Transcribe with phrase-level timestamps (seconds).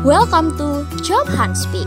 [0.00, 1.84] Welcome to Job Hunt Speak.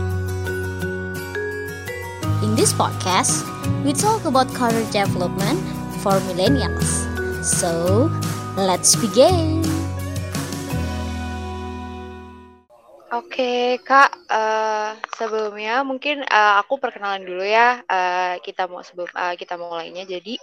[2.46, 3.42] In this podcast,
[3.82, 5.58] we talk about career development
[5.98, 6.86] for millennials.
[7.42, 8.06] So,
[8.54, 9.66] let's begin.
[13.10, 14.14] Oke, Kak.
[14.30, 17.82] Uh, sebelumnya mungkin uh, aku perkenalan dulu ya.
[17.90, 20.06] Uh, kita mau sebelum uh, kita mulainya.
[20.06, 20.38] Jadi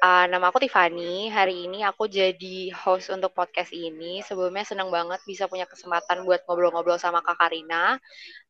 [0.00, 1.28] Uh, nama aku Tiffany.
[1.28, 4.24] Hari ini aku jadi host untuk podcast ini.
[4.24, 8.00] Sebelumnya senang banget bisa punya kesempatan buat ngobrol-ngobrol sama Kak Karina.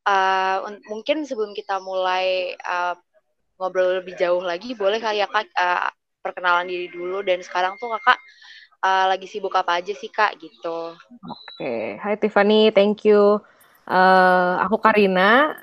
[0.06, 2.94] Uh, mungkin sebelum kita mulai uh,
[3.58, 5.90] ngobrol lebih jauh lagi, boleh kali ya Kak uh,
[6.22, 7.26] perkenalan diri dulu.
[7.26, 8.22] Dan sekarang tuh Kakak
[8.86, 10.94] uh, lagi sibuk apa aja sih Kak gitu?
[10.94, 11.98] Oke, okay.
[11.98, 13.42] Hai Tiffany, thank you.
[13.90, 15.58] Uh, aku Karina,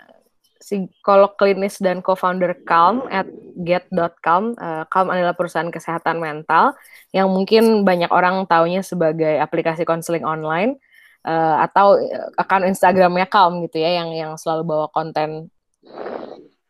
[0.59, 3.25] psikolog klinis dan co-founder Calm at
[3.57, 4.57] get.calm.
[4.57, 6.77] Uh, Calm adalah perusahaan kesehatan mental
[7.15, 10.77] yang mungkin banyak orang taunya sebagai aplikasi konseling online
[11.25, 11.97] uh, atau
[12.37, 15.49] akun Instagramnya Calm gitu ya yang yang selalu bawa konten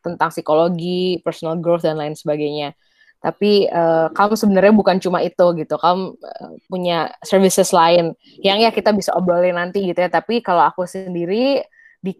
[0.00, 2.72] tentang psikologi, personal growth dan lain sebagainya.
[3.18, 5.74] Tapi uh, Calm sebenarnya bukan cuma itu gitu.
[5.74, 10.10] Calm uh, punya services lain yang ya kita bisa obrolin nanti gitu ya.
[10.10, 11.62] Tapi kalau aku sendiri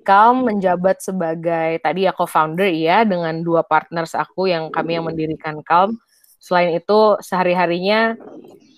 [0.03, 5.62] Calm menjabat sebagai tadi ya co-founder ya dengan dua partners aku yang kami yang mendirikan
[5.62, 5.98] Calm.
[6.39, 8.15] Selain itu sehari-harinya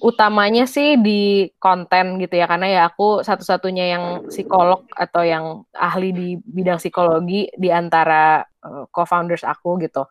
[0.01, 5.45] utamanya sih di konten gitu ya karena ya aku satu-satunya yang psikolog atau yang
[5.77, 10.09] ahli di bidang psikologi di antara uh, co-founders aku gitu.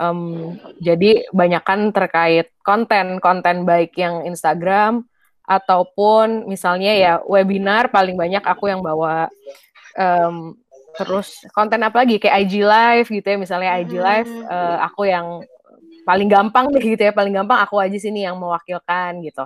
[0.00, 5.04] Um, jadi banyakkan terkait konten-konten baik yang Instagram
[5.44, 9.26] ataupun misalnya ya webinar paling banyak aku yang bawa
[9.96, 10.58] um,
[10.94, 12.18] terus konten apa lagi?
[12.18, 15.42] Kayak IG live gitu ya misalnya IG live uh, aku yang
[16.04, 19.44] paling gampang deh gitu ya paling gampang aku aja sini yang mewakilkan gitu.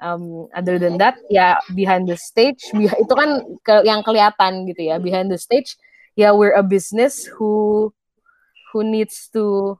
[0.00, 2.72] Um, other than that ya behind the stage
[3.04, 5.76] itu kan ke, yang kelihatan gitu ya behind the stage
[6.16, 7.92] ya we're a business who
[8.72, 9.76] who needs to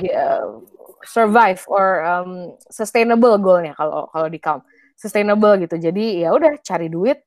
[0.00, 0.64] uh,
[1.04, 4.64] survive or um, sustainable goalnya kalau kalau di count
[4.96, 7.20] sustainable gitu jadi ya udah cari duit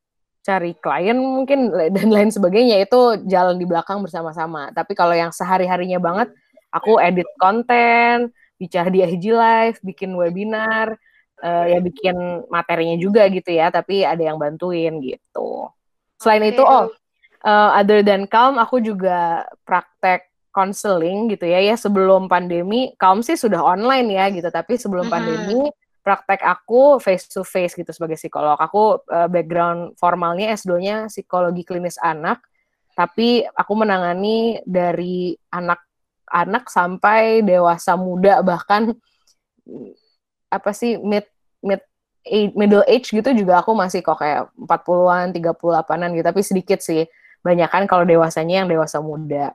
[0.48, 4.72] cari klien mungkin dan lain sebagainya itu jalan di belakang bersama-sama.
[4.72, 6.32] Tapi kalau yang sehari-harinya banget,
[6.72, 10.96] aku edit konten, bicara di IG Live, bikin webinar,
[11.44, 13.68] uh, ya bikin materinya juga gitu ya.
[13.68, 15.68] Tapi ada yang bantuin gitu.
[16.18, 16.56] Selain okay.
[16.56, 16.88] itu, oh,
[17.44, 21.60] uh, other than Calm, aku juga praktek counseling gitu ya.
[21.60, 24.48] Ya sebelum pandemi, Calm sih sudah online ya gitu.
[24.48, 25.16] Tapi sebelum uh -huh.
[25.20, 25.62] pandemi
[26.08, 28.56] praktek aku face to face gitu sebagai psikolog.
[28.56, 32.40] Aku uh, background formalnya S2-nya psikologi klinis anak,
[32.96, 38.96] tapi aku menangani dari anak-anak sampai dewasa muda bahkan
[40.48, 41.28] apa sih mid
[41.60, 41.84] mid
[42.56, 47.04] middle age gitu juga aku masih kok kayak 40-an, 38-an gitu, tapi sedikit sih.
[47.44, 49.52] Banyak kan kalau dewasanya yang dewasa muda.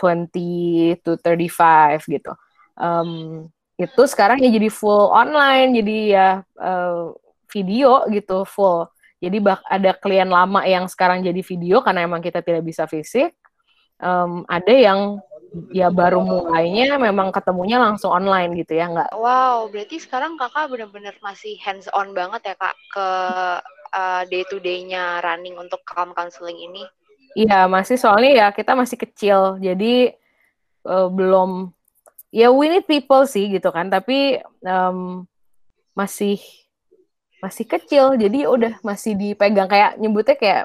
[0.00, 2.32] 20 to 35 gitu.
[2.76, 7.12] Um, itu sekarang ya jadi full online jadi ya uh,
[7.52, 8.88] video gitu full.
[9.16, 13.32] Jadi bak ada klien lama yang sekarang jadi video karena emang kita tidak bisa fisik.
[13.96, 15.20] Um, ada yang
[15.72, 19.16] ya baru mulainya memang ketemunya langsung online gitu ya nggak?
[19.16, 23.08] Wow berarti sekarang kakak benar-benar masih hands on banget ya kak ke
[23.96, 26.84] uh, day to day-nya running untuk calm counseling ini?
[27.36, 27.96] Iya masih.
[28.00, 30.12] Soalnya ya kita masih kecil jadi
[30.88, 31.75] uh, belum
[32.34, 33.90] ya we need people sih gitu kan.
[33.90, 35.24] Tapi um,
[35.96, 36.40] masih
[37.40, 38.14] masih kecil.
[38.18, 39.68] Jadi udah masih dipegang.
[39.70, 40.64] Kayak nyebutnya kayak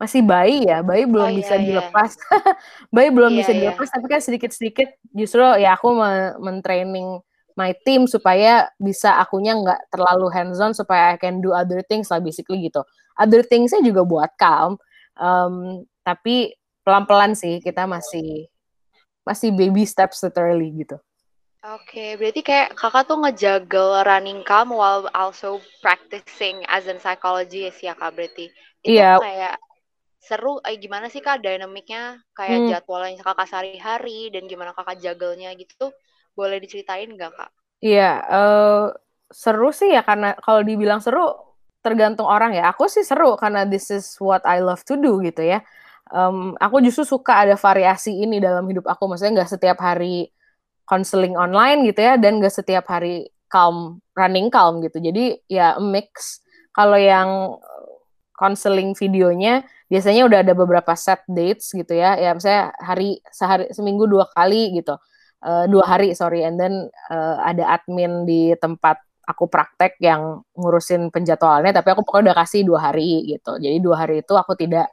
[0.00, 0.80] masih bayi ya.
[0.80, 1.66] Bayi belum oh, bisa iya, iya.
[1.68, 2.10] dilepas.
[2.16, 2.38] Iya.
[2.94, 3.58] bayi belum iya, bisa iya.
[3.60, 3.88] dilepas.
[3.92, 5.92] Tapi kan sedikit sedikit justru ya aku
[6.40, 7.20] mentraining
[7.58, 12.08] my team supaya bisa akunya nggak terlalu hands on supaya I can do other things
[12.08, 12.80] lah basically gitu.
[13.20, 14.80] Other thingsnya juga buat calm.
[15.20, 17.60] Um, tapi pelan pelan sih.
[17.60, 18.48] Kita masih
[19.24, 20.96] masih baby steps literally gitu
[21.60, 27.92] Oke, berarti kayak kakak tuh ngejagel running calm while also practicing as a psychologist ya
[27.92, 28.48] kak berarti.
[28.80, 29.20] Itu yeah.
[29.20, 29.60] kayak
[30.24, 32.68] seru, eh, gimana sih kak dinamiknya kayak hmm.
[32.72, 35.92] jadwalnya kakak sehari-hari dan gimana kakak jagelnya gitu,
[36.32, 37.52] boleh diceritain nggak kak?
[37.84, 38.84] Iya, yeah, uh,
[39.28, 41.28] seru sih ya karena kalau dibilang seru
[41.84, 42.72] tergantung orang ya.
[42.72, 45.60] Aku sih seru karena this is what I love to do gitu ya.
[46.10, 50.30] Um, aku justru suka ada variasi ini dalam hidup aku, maksudnya nggak setiap hari
[50.90, 54.98] counseling online gitu ya dan gak setiap hari calm running calm gitu.
[54.98, 56.42] Jadi ya mix.
[56.74, 57.54] Kalau yang
[58.34, 62.18] counseling videonya biasanya udah ada beberapa set dates gitu ya.
[62.18, 64.98] Ya misalnya hari sehari seminggu dua kali gitu.
[65.38, 66.42] Uh, dua hari sorry.
[66.42, 68.98] And then uh, ada admin di tempat
[69.30, 73.62] aku praktek yang ngurusin penjadwalannya tapi aku pokoknya udah kasih dua hari gitu.
[73.62, 74.90] Jadi dua hari itu aku tidak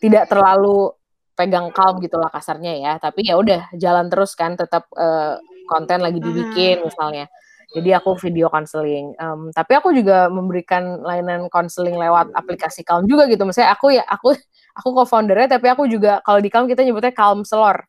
[0.00, 0.92] tidak terlalu
[1.36, 2.92] pegang calm gitulah kasarnya ya.
[2.96, 5.36] Tapi ya udah jalan terus kan tetap uh,
[5.68, 7.28] konten lagi dibikin misalnya.
[7.74, 9.12] Jadi aku video counseling.
[9.18, 13.42] Um, tapi aku juga memberikan layanan counseling lewat aplikasi Calm juga gitu.
[13.44, 14.32] Misalnya aku ya aku
[14.78, 17.84] aku co-foundernya tapi aku juga kalau di Calm kita nyebutnya Calm Selor.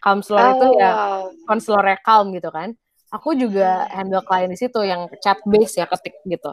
[0.00, 0.92] Calm Selor oh, itu ya
[1.44, 2.72] konselornya Calm gitu kan
[3.10, 6.50] aku juga handle klien di situ yang chat base ya ketik gitu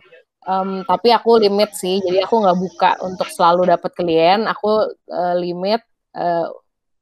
[0.50, 5.36] um, tapi aku limit sih jadi aku nggak buka untuk selalu dapat klien aku uh,
[5.38, 5.82] limit
[6.18, 6.50] uh,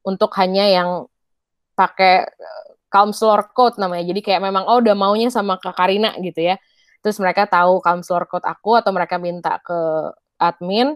[0.06, 0.90] untuk hanya yang
[1.74, 2.66] pakai uh,
[2.96, 4.08] counselor code namanya.
[4.08, 6.56] Jadi kayak memang oh udah maunya sama Kak Karina gitu ya.
[7.04, 9.80] Terus mereka tahu counselor code aku atau mereka minta ke
[10.40, 10.96] admin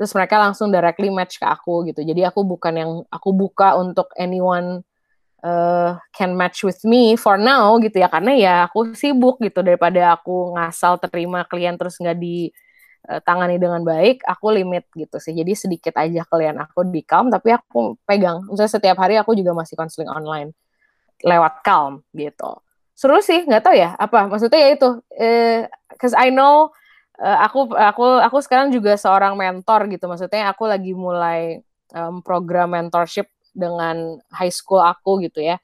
[0.00, 2.02] terus mereka langsung directly match ke aku gitu.
[2.02, 4.82] Jadi aku bukan yang aku buka untuk anyone
[5.42, 10.16] uh, can match with me for now gitu ya karena ya aku sibuk gitu daripada
[10.16, 12.48] aku ngasal terima klien terus nggak di
[13.10, 15.34] uh, tangani dengan baik, aku limit gitu sih.
[15.34, 18.46] Jadi sedikit aja klien aku di Calm, tapi aku pegang.
[18.46, 20.54] Misalnya setiap hari aku juga masih konseling online
[21.22, 22.62] lewat Calm gitu.
[22.94, 24.88] Seru sih, nggak tahu ya apa maksudnya ya itu.
[25.16, 25.66] Uh,
[25.98, 26.70] Cause I know
[27.22, 30.06] uh, aku aku aku sekarang juga seorang mentor gitu.
[30.06, 31.62] Maksudnya aku lagi mulai
[31.94, 35.60] um, program mentorship dengan high school aku gitu ya.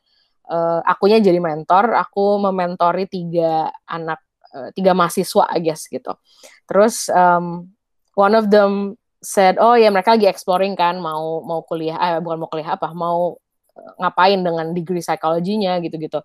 [0.48, 4.24] Uh, akunya jadi mentor, aku mementori tiga anak
[4.56, 6.16] uh, tiga mahasiswa I guess gitu.
[6.64, 7.68] Terus um,
[8.16, 12.38] one of them said, oh ya mereka lagi exploring kan mau mau kuliah, eh, bukan
[12.40, 13.36] mau kuliah apa, mau
[13.76, 16.22] uh, ngapain dengan degree psikologinya gitu-gitu.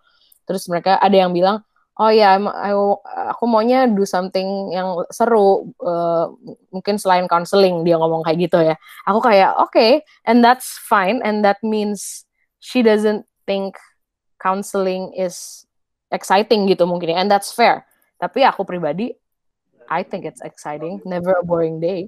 [0.47, 1.59] Terus mereka ada yang bilang,
[2.01, 2.41] oh ya
[3.29, 6.33] aku maunya do something yang seru, uh,
[6.73, 8.75] mungkin selain counseling dia ngomong kayak gitu ya.
[9.05, 12.25] Aku kayak oke, okay, and that's fine, and that means
[12.57, 13.77] she doesn't think
[14.41, 15.67] counseling is
[16.09, 17.85] exciting gitu mungkin ya, and that's fair
[18.23, 19.11] tapi aku pribadi,
[19.91, 22.07] I think it's exciting, never a boring day.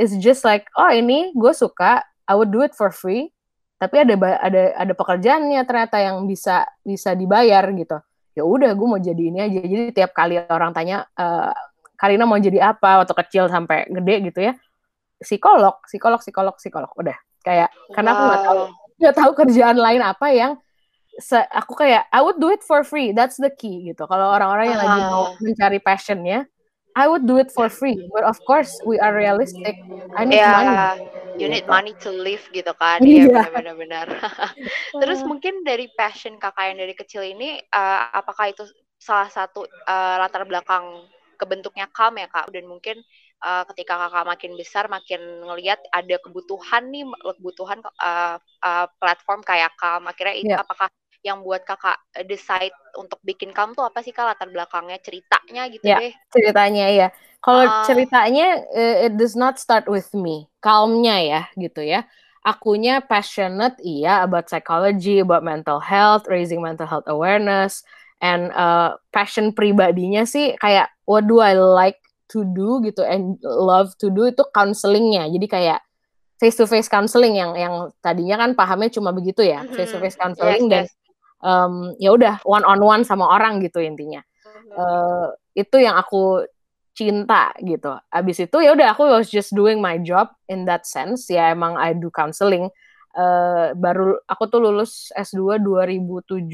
[0.00, 3.28] It's just like, oh ini gue suka, I would do it for free.
[3.76, 8.00] Tapi ada ada ada pekerjaannya ternyata yang bisa bisa dibayar gitu.
[8.36, 9.58] Ya udah, gue mau jadi ini aja.
[9.64, 11.56] Jadi tiap kali orang tanya, uh,
[11.96, 14.52] Karina mau jadi apa waktu kecil sampai gede gitu ya,
[15.16, 16.92] psikolog, psikolog, psikolog, psikolog.
[17.00, 18.60] Udah, kayak karena aku nggak tahu
[18.96, 20.52] nggak tahu kerjaan lain apa yang
[21.16, 23.16] se aku kayak I would do it for free.
[23.16, 24.04] That's the key gitu.
[24.04, 24.84] Kalau orang-orang yang uh.
[24.84, 26.44] lagi mau mencari passionnya,
[26.96, 28.00] I would do it for free.
[28.16, 29.76] But of course, we are realistic.
[30.16, 30.80] I need yeah, money.
[31.36, 33.04] You need money to live gitu kan?
[33.04, 33.52] Iya yeah.
[33.52, 34.08] benar-benar.
[35.04, 38.64] Terus mungkin dari passion kakak yang dari kecil ini, uh, apakah itu
[38.96, 41.04] salah satu uh, latar belakang
[41.36, 42.48] kebentuknya kam ya kak?
[42.48, 43.04] Dan mungkin
[43.44, 47.04] uh, ketika kakak makin besar makin ngelihat ada kebutuhan nih
[47.36, 50.64] kebutuhan uh, uh, platform kayak kam akhirnya itu yeah.
[50.64, 50.88] apakah
[51.26, 54.30] yang buat kakak eh, decide untuk bikin kamu tuh apa sih kak?
[54.30, 56.14] Latar belakangnya ceritanya gitu ya, deh.
[56.30, 57.08] ceritanya ya
[57.46, 58.58] kalau uh, ceritanya
[59.06, 60.50] it does not start with me.
[60.58, 62.02] Calmnya ya gitu ya.
[62.42, 67.86] Akunya passionate iya about psychology about mental health raising mental health awareness
[68.18, 72.02] and uh, passion pribadinya sih kayak what do I like
[72.34, 75.30] to do gitu and love to do itu counselingnya.
[75.30, 75.78] Jadi kayak
[76.42, 80.18] face to face counseling yang yang tadinya kan pahamnya cuma begitu ya face to face
[80.20, 81.05] counseling yes, dan yes
[81.42, 84.22] um, ya udah one on one sama orang gitu intinya.
[84.76, 86.44] Uh, itu yang aku
[86.96, 87.96] cinta gitu.
[88.08, 91.28] Abis itu ya udah aku was just doing my job in that sense.
[91.28, 92.72] Ya emang I do counseling.
[93.16, 96.52] Uh, baru aku tuh lulus S2 2017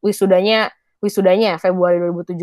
[0.00, 0.72] wisudanya
[1.04, 2.40] wisudanya Februari 2017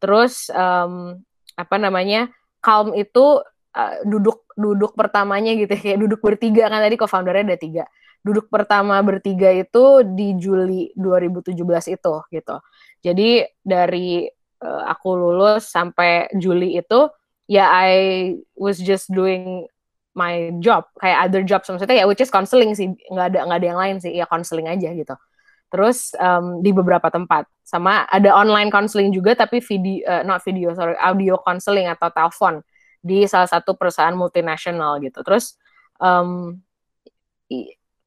[0.00, 1.20] terus um,
[1.60, 2.32] apa namanya
[2.64, 3.44] Calm itu
[3.76, 5.72] uh, duduk duduk pertamanya gitu.
[5.80, 7.84] Kayak duduk bertiga kan tadi co-foundernya ada tiga
[8.20, 11.56] duduk pertama bertiga itu di Juli 2017
[11.96, 12.56] itu gitu.
[13.00, 13.30] Jadi
[13.64, 14.28] dari
[14.60, 17.08] uh, aku lulus sampai Juli itu
[17.48, 17.92] ya I
[18.54, 19.64] was just doing
[20.12, 22.92] my job kayak other job maksudnya ya which is counseling sih.
[23.08, 24.12] Nggak ada nggak ada yang lain sih.
[24.12, 25.16] Ya counseling aja gitu.
[25.70, 27.48] Terus um, di beberapa tempat.
[27.64, 32.66] Sama ada online counseling juga tapi video uh, not video sorry audio counseling atau telepon
[33.00, 35.24] di salah satu perusahaan multinasional gitu.
[35.24, 35.56] Terus
[36.02, 36.60] um,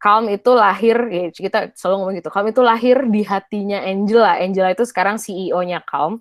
[0.04, 4.36] Calm itu lahir, ya kita selalu ngomong gitu, Calm itu lahir di hatinya Angela.
[4.36, 6.20] Angela itu sekarang CEO-nya Calm,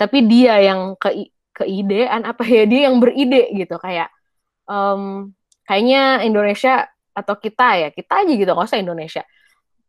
[0.00, 4.08] tapi dia yang ke keidean apa ya dia yang beride gitu kayak
[4.64, 5.28] um,
[5.68, 9.22] kayaknya Indonesia atau kita ya kita aja gitu nggak usah Indonesia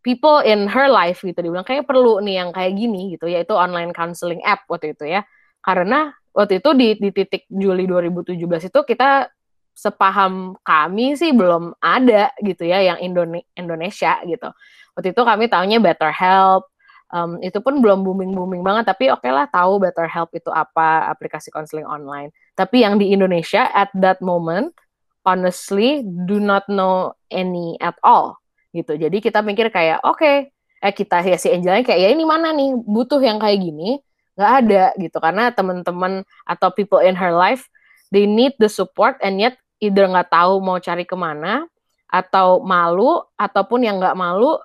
[0.04, 3.96] people in her life gitu dibilang kayak perlu nih yang kayak gini gitu yaitu online
[3.96, 5.24] counseling app waktu itu ya
[5.64, 8.36] karena waktu itu di, di titik Juli 2017
[8.68, 9.30] itu kita
[9.74, 14.50] sepaham kami sih belum ada gitu ya yang Indone Indonesia gitu.
[14.94, 16.68] Waktu itu kami tahunya Better Help,
[17.12, 20.52] um, itu pun belum booming booming banget tapi oke okay lah tahu Better Help itu
[20.52, 22.32] apa aplikasi konseling online.
[22.56, 24.76] Tapi yang di Indonesia at that moment
[25.24, 28.40] honestly do not know any at all
[28.76, 28.96] gitu.
[28.96, 30.52] Jadi kita mikir kayak oke, okay,
[30.82, 34.02] eh kita ya si Angelnya kayak ya ini mana nih butuh yang kayak gini
[34.34, 37.70] nggak ada gitu karena teman-teman atau people in her life
[38.10, 41.66] they need the support and yet either nggak tahu mau cari ke mana
[42.06, 44.56] atau malu ataupun yang nggak malu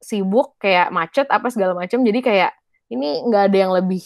[0.00, 2.52] sibuk kayak macet apa segala macam jadi kayak
[2.92, 4.02] ini nggak ada yang lebih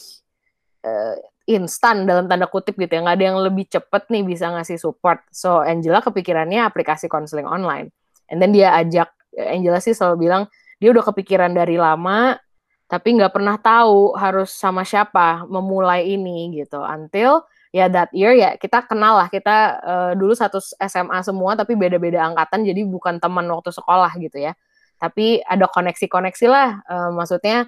[0.85, 3.01] uh, instan dalam tanda kutip gitu ya.
[3.05, 5.25] Nggak ada yang lebih cepet nih bisa ngasih support.
[5.33, 7.93] So Angela kepikirannya aplikasi konseling online.
[8.29, 10.43] And then dia ajak Angela sih selalu bilang
[10.81, 12.37] dia udah kepikiran dari lama
[12.85, 16.81] tapi nggak pernah tahu harus sama siapa memulai ini gitu.
[16.81, 19.27] Until ya that year ya kita kenal lah.
[19.27, 24.39] Kita uh, dulu satu SMA semua tapi beda-beda angkatan jadi bukan teman waktu sekolah gitu
[24.39, 24.55] ya.
[25.03, 27.67] Tapi ada koneksi-koneksi lah uh, maksudnya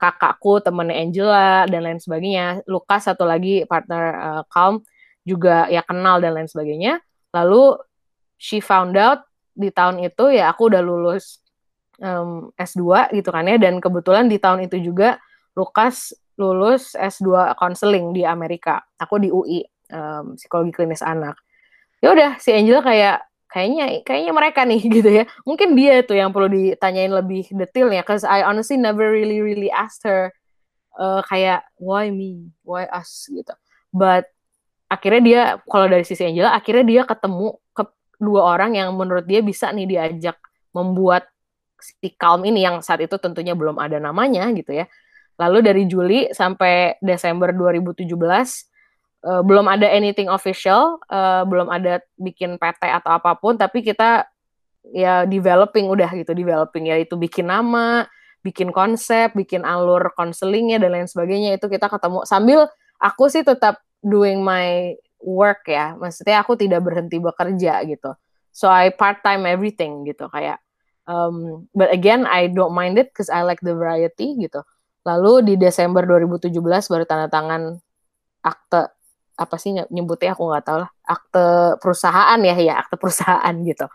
[0.00, 2.64] kakakku temennya Angela dan lain sebagainya.
[2.64, 4.80] Lukas satu lagi partner uh, Calm
[5.28, 7.04] juga ya kenal dan lain sebagainya.
[7.36, 7.76] Lalu
[8.40, 11.44] she found out di tahun itu ya aku udah lulus
[12.00, 13.60] um, S2 gitu kan ya.
[13.60, 15.20] Dan kebetulan di tahun itu juga
[15.56, 18.84] Lukas lulus S2 konseling di Amerika.
[19.00, 21.36] Aku di UI um, psikologi klinis anak.
[22.04, 25.24] Ya udah si Angel kayak kayaknya kayaknya mereka nih gitu ya.
[25.48, 30.04] Mungkin dia tuh yang perlu ditanyain lebih detailnya cause I honestly never really really asked
[30.04, 30.32] her
[31.00, 33.52] uh, kayak why me, why us gitu.
[33.92, 34.28] But
[34.92, 37.82] akhirnya dia kalau dari sisi Angela akhirnya dia ketemu ke
[38.20, 40.36] dua orang yang menurut dia bisa nih diajak
[40.76, 41.26] membuat
[41.80, 44.86] si Calm ini yang saat itu tentunya belum ada namanya gitu ya.
[45.36, 48.08] Lalu dari Juli sampai Desember 2017
[49.26, 54.24] uh, belum ada anything official, uh, belum ada bikin PT atau apa pun, tapi kita
[54.94, 58.06] ya developing udah gitu, developing ya itu bikin nama,
[58.40, 62.70] bikin konsep, bikin alur konselingnya dan lain sebagainya itu kita ketemu sambil
[63.02, 68.14] aku sih tetap doing my work ya, maksudnya aku tidak berhenti bekerja gitu.
[68.56, 70.64] So I part time everything gitu kayak
[71.06, 74.66] Um, but again, I don't mind it because I like the variety gitu.
[75.06, 76.50] Lalu di Desember 2017
[76.90, 77.78] baru tanda tangan
[78.42, 78.90] akte
[79.36, 83.86] apa sih nyebutnya aku nggak tahu lah akte perusahaan ya ya akte perusahaan gitu.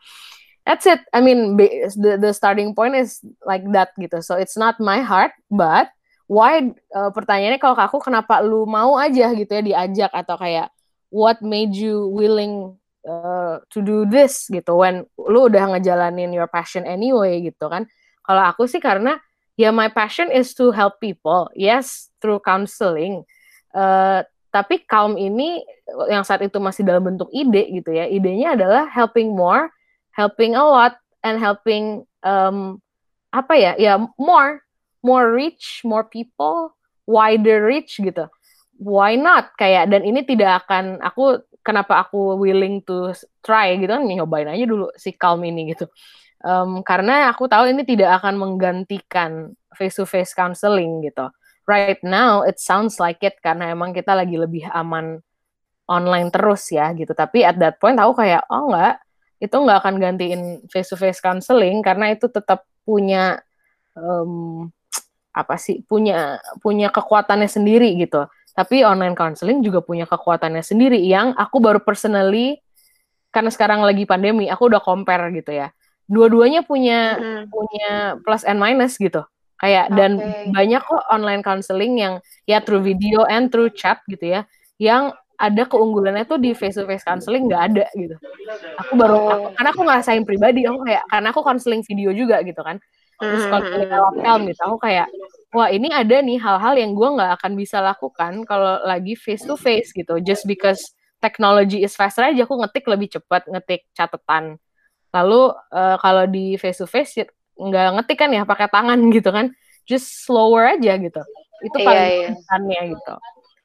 [0.64, 1.02] That's it.
[1.12, 4.24] I mean the the starting point is like that gitu.
[4.24, 5.90] So it's not my heart, but
[6.30, 6.72] why?
[6.94, 10.70] Uh, pertanyaannya kalau aku kenapa lu mau aja gitu ya diajak atau kayak
[11.12, 16.86] what made you willing uh, to do this gitu when lu udah ngejalanin your passion
[16.86, 17.90] anyway gitu kan
[18.22, 19.18] kalau aku sih karena
[19.62, 23.22] ya my passion is to help people yes through counseling.
[23.72, 25.64] Uh, tapi kaum ini
[26.12, 29.72] yang saat itu masih dalam bentuk ide gitu ya idenya adalah helping more
[30.12, 32.84] helping a lot and helping um,
[33.32, 34.60] apa ya ya more
[35.00, 36.76] more reach more people
[37.08, 38.28] wider reach gitu.
[38.82, 39.54] Why not?
[39.56, 43.14] Kayak dan ini tidak akan aku kenapa aku willing to
[43.46, 45.88] try gitu kan nyobain aja dulu si Calm ini gitu.
[46.42, 51.30] Um, karena aku tahu ini tidak akan menggantikan face to face counseling gitu.
[51.70, 55.22] Right now it sounds like it karena emang kita lagi lebih aman
[55.86, 57.14] online terus ya gitu.
[57.14, 59.02] Tapi at that point aku kayak oh enggak,
[59.38, 63.38] itu nggak akan gantiin face to face counseling karena itu tetap punya
[63.94, 64.68] um,
[65.32, 71.32] apa sih punya punya kekuatannya sendiri gitu tapi online counseling juga punya kekuatannya sendiri yang
[71.40, 72.60] aku baru personally
[73.32, 75.72] karena sekarang lagi pandemi, aku udah compare gitu ya.
[76.12, 77.44] Dua-duanya punya hmm.
[77.48, 77.92] punya
[78.28, 79.24] plus and minus gitu.
[79.62, 79.98] Kayak okay.
[79.98, 80.12] dan
[80.52, 82.14] banyak kok online counseling yang
[82.44, 84.42] ya through video and through chat gitu ya,
[84.82, 88.20] yang ada keunggulannya tuh di face to face counseling nggak ada gitu.
[88.86, 89.26] Aku baru oh.
[89.30, 92.78] aku, karena aku ngerasain pribadi aku kayak karena aku counseling video juga gitu kan.
[93.22, 95.08] Terus kalau lewat film gitu aku kayak
[95.54, 99.60] wah ini ada nih hal-hal yang gue nggak akan bisa lakukan kalau lagi face to
[99.60, 100.80] face gitu just because
[101.22, 104.58] technology is faster aja aku ngetik lebih cepat ngetik catatan
[105.12, 107.20] lalu uh, kalau di face to face
[107.60, 109.52] nggak ngetik kan ya pakai tangan gitu kan.
[109.86, 111.22] Just slower aja gitu.
[111.62, 112.86] Itu iya, paling yeah, yeah.
[112.96, 113.16] gitu.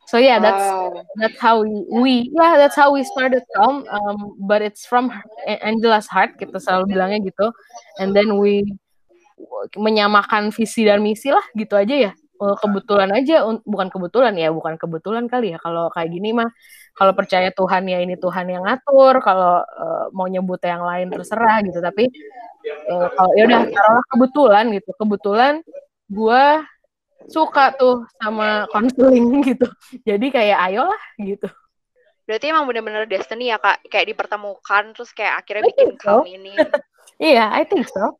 [0.06, 1.02] So yeah that's wow.
[1.18, 5.10] that's how we yeah that's how we started film um, but it's from
[5.42, 7.50] Angela's heart kita selalu bilangnya gitu.
[7.98, 8.62] And then we
[9.74, 12.12] menyamakan visi dan misi lah gitu aja ya.
[12.38, 15.58] Kebetulan aja bukan kebetulan ya bukan kebetulan kali ya.
[15.58, 16.54] Kalau kayak gini mah
[16.96, 21.60] kalau percaya Tuhan ya ini Tuhan yang ngatur kalau uh, mau nyebut yang lain terserah
[21.60, 22.08] gitu tapi
[22.88, 25.54] uh, kalau ya udah taruhlah kebetulan gitu kebetulan
[26.08, 26.44] gue
[27.28, 29.68] suka tuh sama konseling gitu
[30.08, 31.48] jadi kayak ayolah gitu
[32.26, 36.00] berarti emang bener-bener destiny ya kak kayak dipertemukan terus kayak akhirnya bikin so.
[36.00, 36.56] kaum ini
[37.22, 38.16] iya yeah, I think so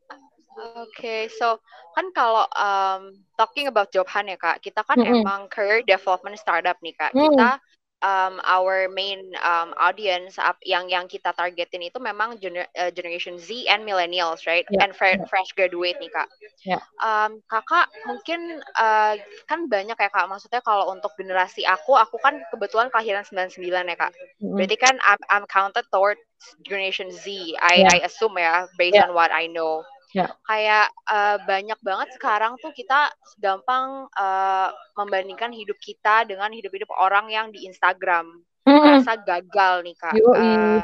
[0.57, 1.61] Oke, okay, so
[1.93, 5.21] kan kalau um, talking about job hunt ya kak, kita kan mm -hmm.
[5.21, 7.13] emang career development startup nih kak.
[7.13, 7.29] Mm.
[7.29, 7.61] Kita
[8.01, 13.41] um, our main um, audience up yang yang kita targetin itu memang gener uh, generation
[13.41, 14.65] Z and millennials, right?
[14.69, 14.85] Yeah.
[14.85, 15.25] And fre yeah.
[15.25, 16.29] fresh graduate nih kak.
[16.61, 16.81] Yeah.
[17.01, 19.17] Um, kakak mungkin uh,
[19.49, 20.29] kan banyak ya kak.
[20.29, 24.13] Maksudnya kalau untuk generasi aku, aku kan kebetulan kelahiran 99 ya kak.
[24.13, 24.53] Mm-hmm.
[24.53, 26.21] Berarti kan I'm, I'm counted toward
[26.61, 27.25] generation Z.
[27.57, 27.93] I yeah.
[27.97, 29.09] I assume ya based yeah.
[29.09, 29.81] on what I know.
[30.17, 30.33] Yeah.
[30.49, 37.29] Kayak uh, banyak banget sekarang tuh kita gampang uh, membandingkan hidup kita dengan hidup-hidup orang
[37.29, 38.41] yang di Instagram.
[38.67, 39.05] Mm.
[39.23, 40.13] gagal nih kak.
[40.17, 40.83] Uh,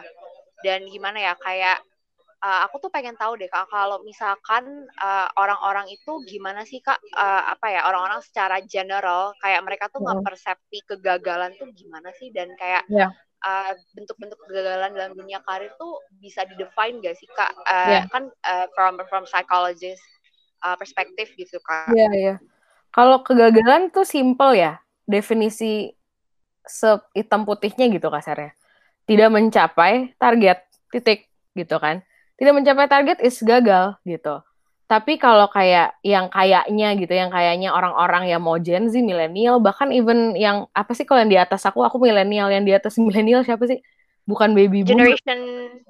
[0.63, 1.83] dan gimana ya kayak
[2.39, 4.87] uh, aku tuh pengen tahu deh kak kalau misalkan
[5.35, 9.99] orang-orang uh, itu gimana sih kak uh, apa ya orang-orang secara general kayak mereka tuh
[9.99, 10.25] nggak mm.
[10.31, 13.11] persepsi kegagalan tuh gimana sih dan kayak yeah
[13.43, 17.51] bentuk bentuk-bentuk kegagalan dalam dunia karir tuh bisa didefine gak sih kak?
[17.67, 18.05] Uh, yeah.
[18.07, 20.01] Kan uh, from from psychologist
[20.63, 21.91] uh, perspektif gitu kak.
[21.91, 22.25] Iya yeah, iya.
[22.33, 22.37] Yeah.
[22.93, 25.91] Kalau kegagalan tuh simple ya definisi
[26.63, 28.55] se hitam putihnya gitu kasarnya.
[29.03, 32.05] Tidak mencapai target titik gitu kan.
[32.39, 34.39] Tidak mencapai target is gagal gitu.
[34.93, 39.89] Tapi kalau kayak yang kayaknya gitu, yang kayaknya orang-orang yang mau Gen Z, milenial, bahkan
[39.89, 43.41] even yang apa sih kalau yang di atas aku, aku milenial, yang di atas milenial
[43.41, 43.81] siapa sih?
[44.29, 44.93] Bukan baby boom.
[44.93, 45.39] Generation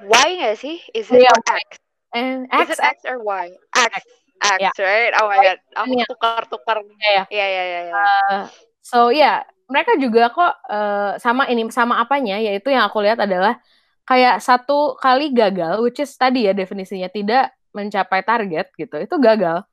[0.07, 0.79] Y nggak sih?
[0.95, 1.36] Is it yeah.
[1.36, 1.83] X?
[2.15, 2.72] And X?
[2.72, 3.51] Is it X or Y?
[3.75, 3.91] X.
[4.39, 4.72] X, X yeah.
[4.79, 5.13] right?
[5.19, 6.07] Oh my god, aku yeah.
[6.07, 6.77] tukar-tukar.
[7.03, 7.81] Iya, iya, iya, iya.
[7.91, 7.95] iya.
[8.00, 8.43] Uh,
[8.79, 9.36] so ya, yeah,
[9.67, 13.60] mereka juga kok uh, sama ini sama apanya, yaitu yang aku lihat adalah
[14.07, 19.65] kayak satu kali gagal, which is tadi ya definisinya tidak mencapai target gitu itu gagal.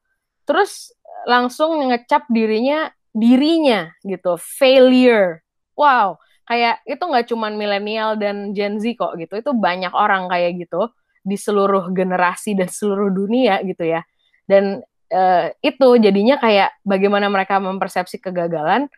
[0.48, 0.92] Terus
[1.28, 5.44] langsung ngecap dirinya dirinya gitu failure.
[5.76, 6.18] Wow
[6.50, 10.90] kayak itu nggak cuma milenial dan Gen Z kok gitu itu banyak orang kayak gitu
[11.22, 14.02] di seluruh generasi dan seluruh dunia gitu ya.
[14.50, 14.82] Dan
[15.14, 18.90] uh, itu jadinya kayak bagaimana mereka mempersepsi kegagalan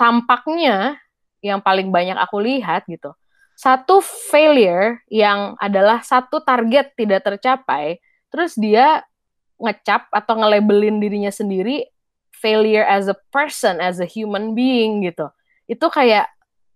[0.00, 0.96] tampaknya
[1.44, 3.12] yang paling banyak aku lihat gitu
[3.54, 8.02] satu failure yang adalah satu target tidak tercapai
[8.34, 9.06] terus dia
[9.62, 11.86] ngecap atau ngelabelin dirinya sendiri
[12.34, 15.30] failure as a person, as a human being gitu.
[15.70, 16.26] Itu kayak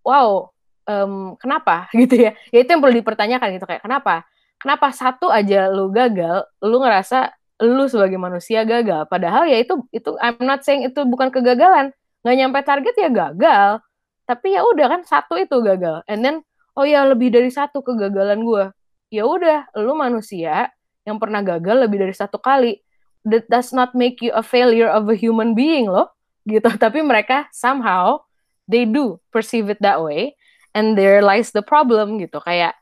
[0.06, 0.54] wow,
[0.87, 2.38] um, kenapa gitu ya?
[2.54, 4.22] Ya itu yang perlu dipertanyakan gitu kayak kenapa?
[4.62, 9.11] Kenapa satu aja lu gagal, lu ngerasa lu sebagai manusia gagal.
[9.11, 11.90] Padahal ya itu itu I'm not saying itu bukan kegagalan.
[12.22, 13.82] Nggak nyampe target ya gagal.
[14.30, 16.06] Tapi ya udah kan satu itu gagal.
[16.06, 16.37] And then
[16.78, 18.64] oh ya lebih dari satu kegagalan gue.
[19.09, 20.68] Ya udah, lu manusia,
[21.08, 22.84] yang pernah gagal lebih dari satu kali.
[23.24, 26.12] That does not make you a failure of a human being loh,
[26.44, 26.68] gitu.
[26.84, 28.20] Tapi mereka somehow
[28.68, 30.36] they do perceive it that way,
[30.76, 32.38] and there lies the problem gitu.
[32.44, 32.76] Kayak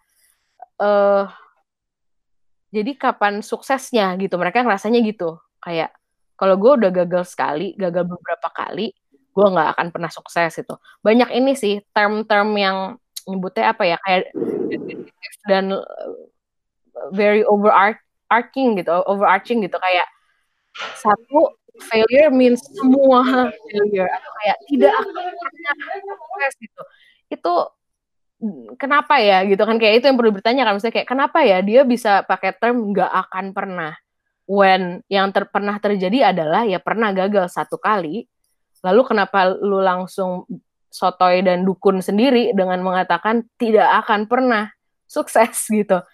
[0.83, 1.31] uh,
[2.75, 4.35] jadi kapan suksesnya gitu?
[4.37, 5.39] Mereka ngerasanya gitu.
[5.63, 5.95] Kayak
[6.37, 8.93] kalau gue udah gagal sekali, gagal beberapa kali,
[9.33, 10.75] gue nggak akan pernah sukses itu.
[11.01, 14.31] Banyak ini sih term-term yang nyebutnya apa ya kayak
[15.51, 15.75] dan
[17.11, 20.09] very overart arching gitu, overarching gitu kayak
[21.01, 21.57] satu
[21.89, 25.25] failure means semua failure atau kayak tidak akan
[26.05, 26.83] sukses gitu.
[27.33, 27.55] Itu
[28.77, 31.83] kenapa ya gitu kan kayak itu yang perlu bertanya kan misalnya kayak kenapa ya dia
[31.89, 33.93] bisa pakai term nggak akan pernah
[34.45, 38.29] when yang ter pernah terjadi adalah ya pernah gagal satu kali
[38.85, 40.45] lalu kenapa lu langsung
[40.93, 44.69] sotoy dan dukun sendiri dengan mengatakan tidak akan pernah
[45.09, 46.05] sukses gitu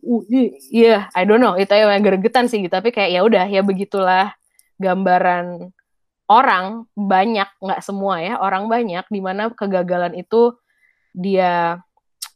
[0.00, 3.60] iya yeah, I don't know itu yang gregetan sih gitu tapi kayak ya udah ya
[3.60, 4.32] begitulah
[4.80, 5.70] gambaran
[6.30, 10.56] orang banyak nggak semua ya orang banyak di mana kegagalan itu
[11.12, 11.82] dia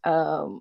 [0.02, 0.60] um,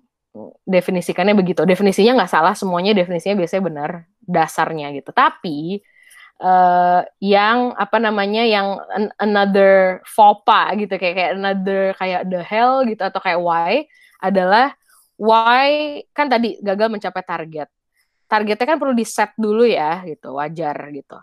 [0.66, 1.62] definisikannya begitu.
[1.62, 5.14] Definisinya nggak salah semuanya definisinya biasanya benar dasarnya gitu.
[5.14, 5.82] Tapi
[6.42, 12.42] uh, yang apa namanya yang an another faux pas gitu kayak kayak another kayak the
[12.42, 13.86] hell gitu atau kayak why
[14.18, 14.74] adalah
[15.18, 17.68] why kan tadi gagal mencapai target.
[18.24, 21.18] Targetnya kan perlu di set dulu ya gitu, wajar gitu.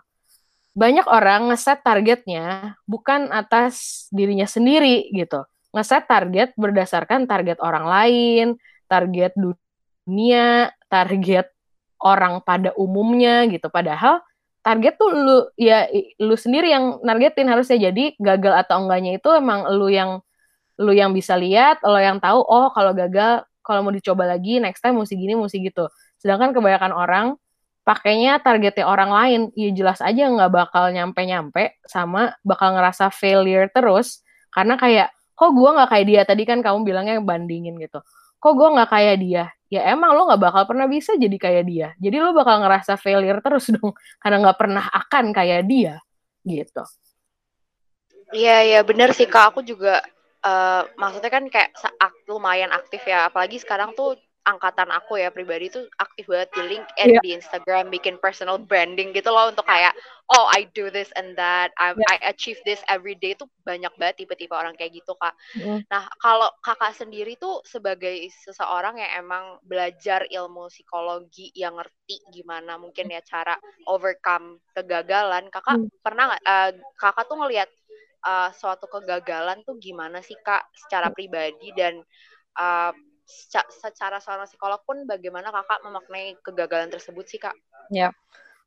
[0.72, 5.44] Banyak orang ngeset targetnya bukan atas dirinya sendiri gitu.
[5.76, 8.46] Ngeset target berdasarkan target orang lain,
[8.88, 11.52] target dunia, target
[12.00, 13.68] orang pada umumnya gitu.
[13.68, 14.24] Padahal
[14.62, 15.90] target tuh lu ya
[16.22, 20.22] lu sendiri yang nargetin harusnya jadi gagal atau enggaknya itu emang lu yang
[20.80, 24.82] lu yang bisa lihat, lo yang tahu oh kalau gagal kalau mau dicoba lagi next
[24.82, 25.88] time mesti gini mesti gitu.
[26.18, 27.26] Sedangkan kebanyakan orang
[27.82, 34.22] pakainya targetnya orang lain ya jelas aja nggak bakal nyampe-nyampe sama bakal ngerasa failure terus.
[34.52, 36.22] Karena kayak kok gue nggak kayak dia?
[36.28, 38.02] Tadi kan kamu bilangnya bandingin gitu.
[38.42, 39.44] Kok gue nggak kayak dia?
[39.72, 41.88] Ya emang lo nggak bakal pernah bisa jadi kayak dia.
[41.96, 45.94] Jadi lo bakal ngerasa failure terus dong karena nggak pernah akan kayak dia
[46.42, 46.82] gitu.
[48.32, 49.52] Iya iya bener sih kak.
[49.52, 50.00] Aku juga
[50.46, 51.70] uh, maksudnya kan kayak
[52.26, 57.08] lumayan aktif ya apalagi sekarang tuh angkatan aku ya pribadi tuh aktif banget di LinkedIn,
[57.14, 57.22] yeah.
[57.22, 59.94] di Instagram, bikin personal branding gitu loh untuk kayak
[60.34, 62.10] oh I do this and that, I, yeah.
[62.10, 65.34] I achieve this every day tuh banyak banget tipe-tipe orang kayak gitu kak.
[65.58, 65.86] Mm.
[65.86, 72.80] Nah kalau kakak sendiri tuh sebagai seseorang yang emang belajar ilmu psikologi yang ngerti gimana
[72.82, 73.54] mungkin ya cara
[73.86, 76.02] overcome kegagalan, kakak mm.
[76.02, 77.70] pernah nggak uh, kakak tuh ngelihat
[78.24, 82.00] uh, suatu kegagalan tuh gimana sih kak secara pribadi dan
[82.58, 82.94] uh,
[83.78, 87.54] secara seorang psikolog pun bagaimana kakak memaknai kegagalan tersebut sih kak?
[87.90, 88.10] Ya,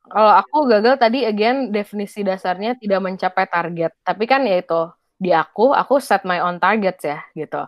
[0.05, 3.91] kalau aku gagal tadi again definisi dasarnya tidak mencapai target.
[4.05, 4.81] Tapi kan ya itu
[5.17, 7.65] di aku, aku set my own targets ya gitu.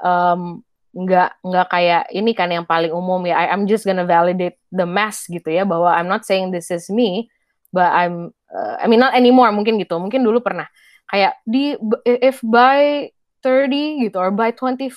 [0.00, 3.36] Um, nggak nggak kayak ini kan yang paling umum ya.
[3.50, 7.28] I'm just gonna validate the mass gitu ya bahwa I'm not saying this is me,
[7.74, 10.00] but I'm uh, I mean not anymore mungkin gitu.
[10.00, 10.70] Mungkin dulu pernah
[11.10, 13.10] kayak di if by
[13.44, 14.90] 30 gitu or by 25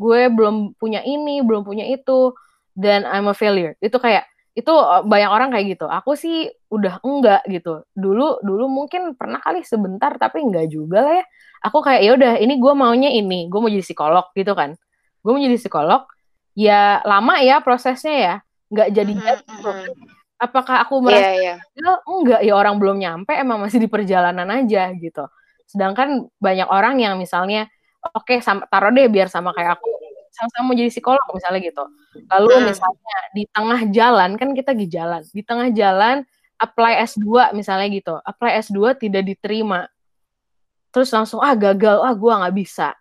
[0.00, 2.32] gue belum punya ini, belum punya itu,
[2.72, 3.76] dan I'm a failure.
[3.84, 4.24] Itu kayak
[4.56, 5.86] itu eh, banyak orang kayak gitu.
[5.86, 7.84] Aku sih udah enggak gitu.
[7.92, 11.24] Dulu dulu mungkin pernah kali sebentar tapi enggak juga lah ya.
[11.68, 14.72] Aku kayak ya udah ini gue maunya ini, gue mau jadi psikolog gitu kan.
[15.20, 16.08] Gue mau jadi psikolog,
[16.56, 18.34] ya lama ya prosesnya ya.
[18.72, 20.19] Enggak jadi mm -hmm.
[20.40, 22.00] Apakah aku merasa yeah, yeah.
[22.08, 25.28] enggak ya orang belum nyampe emang masih di perjalanan aja gitu.
[25.68, 27.68] Sedangkan banyak orang yang misalnya
[28.00, 30.00] oke okay, taruh deh biar sama kayak aku
[30.32, 31.84] sama-sama jadi psikolog misalnya gitu.
[32.32, 32.64] Lalu hmm.
[32.72, 36.24] misalnya di tengah jalan kan kita di jalan, di tengah jalan
[36.56, 38.14] apply S2 misalnya gitu.
[38.24, 39.84] Apply S2 tidak diterima.
[40.90, 42.96] Terus langsung ah gagal, ah gua nggak bisa.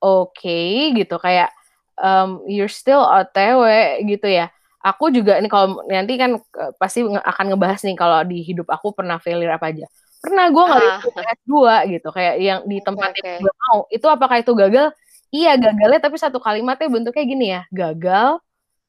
[0.00, 1.52] Oke okay, gitu kayak
[2.00, 4.48] um, you're still OTW gitu ya.
[4.80, 8.96] Aku juga ini kalau nanti kan uh, pasti akan ngebahas nih kalau di hidup aku
[8.96, 9.86] pernah failure apa aja
[10.20, 11.32] pernah gue nggak uh.
[11.40, 11.54] S2
[11.96, 13.40] gitu kayak yang di tempat okay.
[13.40, 14.92] yang gue mau itu apakah itu gagal
[15.32, 18.36] iya gagalnya tapi satu kalimatnya bentuknya gini ya gagal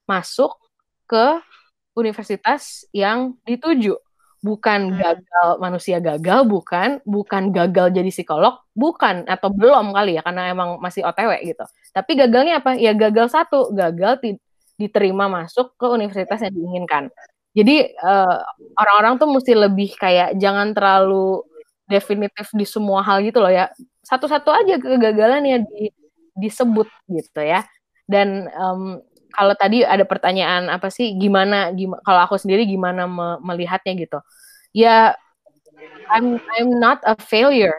[0.04, 0.60] masuk
[1.08, 1.40] ke
[1.96, 3.96] universitas yang dituju
[4.42, 4.98] bukan hmm.
[4.98, 10.82] gagal manusia gagal bukan bukan gagal jadi psikolog bukan atau belum kali ya karena emang
[10.82, 14.20] masih OTW gitu tapi gagalnya apa ya gagal satu gagal
[14.82, 17.14] diterima masuk ke universitas yang diinginkan
[17.52, 18.38] jadi eh,
[18.80, 21.44] orang-orang tuh mesti lebih kayak jangan terlalu
[21.92, 23.68] definitif di semua hal gitu loh ya.
[24.08, 25.92] Satu-satu aja kegagalan yang di,
[26.40, 27.68] disebut gitu ya.
[28.08, 29.04] Dan um,
[29.36, 34.20] kalau tadi ada pertanyaan apa sih gimana gimana kalau aku sendiri gimana me melihatnya gitu.
[34.72, 35.20] Ya
[36.08, 37.76] I'm I'm not a failure.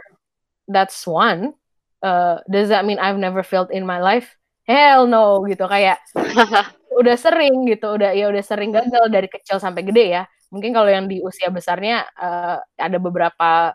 [0.68, 1.56] That's one.
[2.04, 4.36] Uh, does that mean I've never failed in my life?
[4.68, 5.96] Hell no gitu kayak
[6.98, 10.22] udah sering gitu, udah ya udah sering gagal dari kecil sampai gede ya.
[10.52, 13.72] Mungkin kalau yang di usia besarnya uh, ada beberapa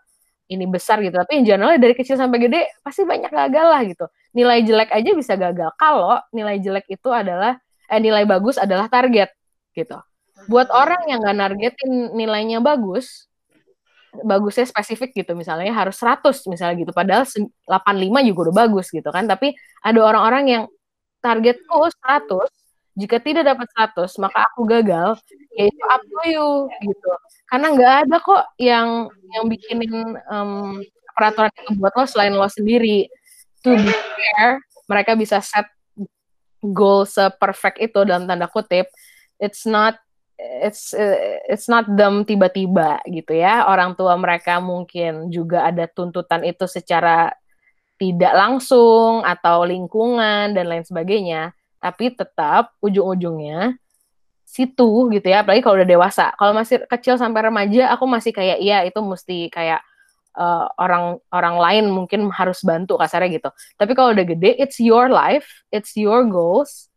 [0.47, 4.05] ini besar gitu, tapi in general dari kecil sampai gede pasti banyak gagal lah gitu.
[4.37, 9.33] Nilai jelek aja bisa gagal kalau nilai jelek itu adalah eh nilai bagus adalah target
[9.75, 9.97] gitu.
[10.47, 13.27] Buat orang yang nggak nargetin nilainya bagus,
[14.23, 19.27] bagusnya spesifik gitu misalnya harus 100 misalnya gitu padahal 85 juga udah bagus gitu kan
[19.29, 19.53] tapi
[19.83, 20.63] ada orang-orang yang
[21.21, 22.49] targetku 100
[22.97, 25.21] jika tidak dapat 100, maka aku gagal.
[25.53, 26.49] Yaitu up to you
[26.81, 27.11] gitu.
[27.45, 29.05] Karena nggak ada kok yang
[29.37, 30.81] yang bikinin um,
[31.13, 33.05] peraturan itu buat lo selain lo sendiri.
[33.61, 35.69] To be fair, mereka bisa set
[36.65, 38.89] goal seperfect itu dalam tanda kutip.
[39.37, 40.01] It's not
[40.37, 40.97] it's
[41.45, 43.69] it's not them tiba-tiba gitu ya.
[43.69, 47.29] Orang tua mereka mungkin juga ada tuntutan itu secara
[48.01, 51.53] tidak langsung atau lingkungan dan lain sebagainya
[51.87, 53.79] tapi tetap ujung-ujungnya
[54.43, 56.35] situ gitu ya apalagi kalau udah dewasa.
[56.35, 59.79] Kalau masih kecil sampai remaja aku masih kayak iya itu mesti kayak
[60.35, 63.49] uh, orang orang lain mungkin harus bantu kasarnya gitu.
[63.79, 66.91] Tapi kalau udah gede it's your life it's your goals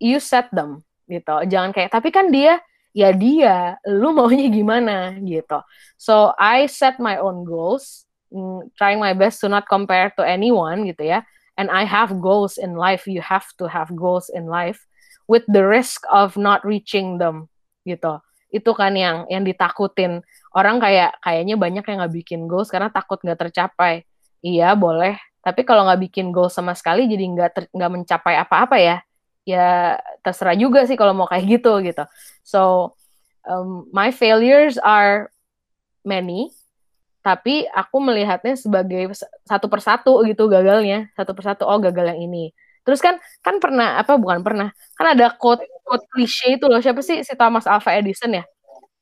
[0.00, 0.80] you set them
[1.12, 1.44] gitu.
[1.44, 2.56] Jangan kayak tapi kan dia
[2.96, 5.12] ya dia lu maunya gimana?
[5.20, 5.60] gitu.
[6.00, 10.88] So I set my own goals mm, trying my best to not compare to anyone
[10.88, 11.20] gitu ya
[11.56, 14.84] and I have goals in life, you have to have goals in life
[15.26, 17.48] with the risk of not reaching them
[17.82, 18.20] gitu.
[18.52, 20.22] Itu kan yang yang ditakutin.
[20.54, 24.06] Orang kayak kayaknya banyak yang nggak bikin goals karena takut nggak tercapai.
[24.44, 28.96] Iya boleh, tapi kalau nggak bikin goals sama sekali jadi nggak nggak mencapai apa-apa ya.
[29.46, 32.04] Ya terserah juga sih kalau mau kayak gitu gitu.
[32.42, 32.94] So
[33.46, 35.30] um, my failures are
[36.02, 36.50] many
[37.26, 39.10] tapi aku melihatnya sebagai
[39.42, 41.10] satu persatu gitu gagalnya.
[41.18, 42.54] Satu persatu oh gagal yang ini.
[42.86, 44.70] Terus kan kan pernah apa bukan pernah.
[44.94, 46.78] Kan ada quote quote klise itu loh.
[46.78, 47.26] Siapa sih?
[47.26, 48.46] Si Thomas Alva Edison ya?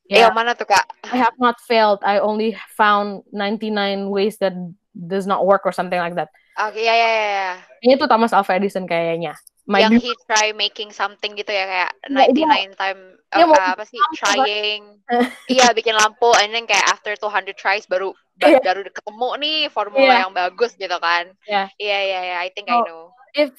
[0.09, 0.25] Ya.
[0.25, 0.89] yang mana tuh kak?
[1.05, 2.01] I have not failed.
[2.01, 4.57] I only found 99 ways that
[4.97, 6.33] does not work or something like that.
[6.57, 7.49] Oke, ya ya ya.
[7.85, 9.37] Ini tuh Thomas Alva Edison kayaknya.
[9.69, 13.01] My yang he try making something gitu ya kayak Iya, 99 time
[13.35, 14.83] dia mau apa sih lampu, trying.
[15.53, 18.59] iya, bikin lampu and then kayak after 200 tries baru ba- Iya.
[18.61, 20.21] baru ketemu nih formula Iya.
[20.23, 21.29] yang bagus gitu kan.
[21.43, 21.63] Iya.
[21.75, 22.83] Iya iya iya, I think I Oh.
[22.83, 23.03] know.
[23.35, 23.51] if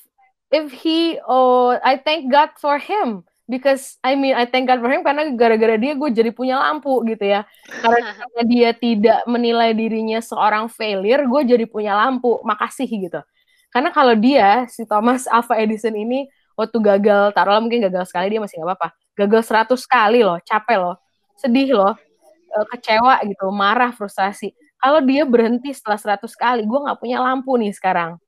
[0.48, 4.88] if he oh I thank God for him because I mean I thank God for
[4.88, 9.70] him karena gara-gara dia gue jadi punya lampu gitu ya karena karena dia tidak menilai
[9.70, 13.20] dirinya seorang failure gue jadi punya lampu makasih gitu
[13.68, 16.24] karena kalau dia si Thomas Alva Edison ini
[16.56, 20.76] waktu gagal taruhlah mungkin gagal sekali dia masih nggak apa-apa gagal 100 kali loh capek
[20.78, 20.96] loh
[21.40, 21.94] sedih loh
[22.52, 27.56] eh, kecewa gitu marah frustasi kalau dia berhenti setelah 100 kali gue nggak punya lampu
[27.56, 28.20] nih sekarang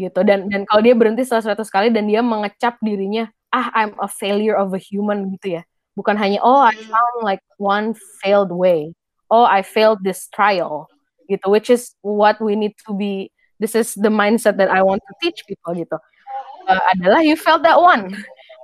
[0.00, 0.20] gitu.
[0.24, 4.08] Dan dan kalau dia berhenti setelah 100 kali dan dia mengecap dirinya ah I'm a
[4.08, 5.62] failure of a human gitu ya.
[5.98, 7.92] Bukan hanya oh I found like one
[8.24, 8.96] failed way.
[9.28, 10.88] Oh I failed this trial
[11.28, 11.52] gitu.
[11.52, 13.28] Which is what we need to be
[13.60, 16.00] this is the mindset that I want to teach people gitu.
[16.64, 18.14] Uh, adalah you failed that one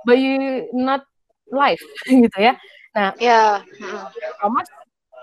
[0.07, 1.05] but you not
[1.51, 1.83] life
[2.23, 2.53] gitu ya
[2.91, 3.61] nah Iya.
[3.77, 4.05] Mm.
[4.41, 4.67] Thomas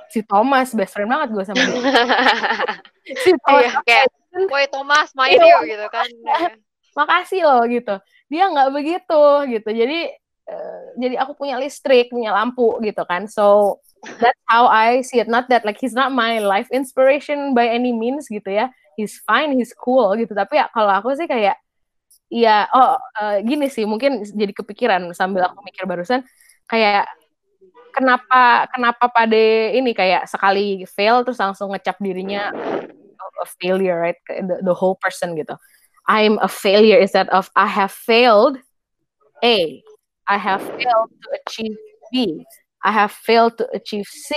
[0.09, 1.75] si Thomas best friend banget gue sama dia
[3.25, 5.47] si Thomas kayak Edison, Woi Thomas main Iya.
[5.51, 6.09] yuk gitu kan.
[6.99, 7.95] makasih loh gitu
[8.31, 10.01] dia nggak begitu gitu jadi
[10.47, 13.79] eh, jadi aku punya listrik punya lampu gitu kan so
[14.23, 17.91] that's how I see it not that like he's not my life inspiration by any
[17.91, 21.59] means gitu ya he's fine he's cool gitu tapi ya kalau aku sih kayak
[22.33, 26.25] ya oh eh, gini sih mungkin jadi kepikiran sambil aku mikir barusan
[26.67, 27.07] kayak
[27.95, 32.51] kenapa kenapa pada ini kayak sekali fail terus langsung ngecap dirinya
[33.45, 34.17] a failure right?
[34.29, 35.57] The, the whole person gitu.
[36.09, 38.61] I'm a failure instead of I have failed
[39.45, 39.81] A
[40.29, 41.77] I have failed to achieve
[42.13, 42.45] B
[42.85, 44.33] I have failed to achieve C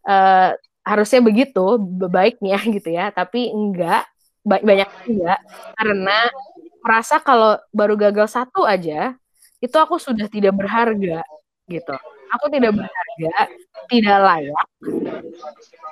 [0.00, 1.76] Eh, harusnya begitu
[2.08, 3.12] baiknya gitu ya.
[3.12, 4.08] Tapi enggak
[4.40, 5.38] ba- banyak enggak
[5.76, 6.18] karena
[6.80, 9.14] merasa kalau baru gagal satu aja
[9.60, 11.20] itu aku sudah tidak berharga
[11.68, 11.96] gitu.
[12.30, 13.32] Aku tidak berharga
[13.90, 14.66] tidak layak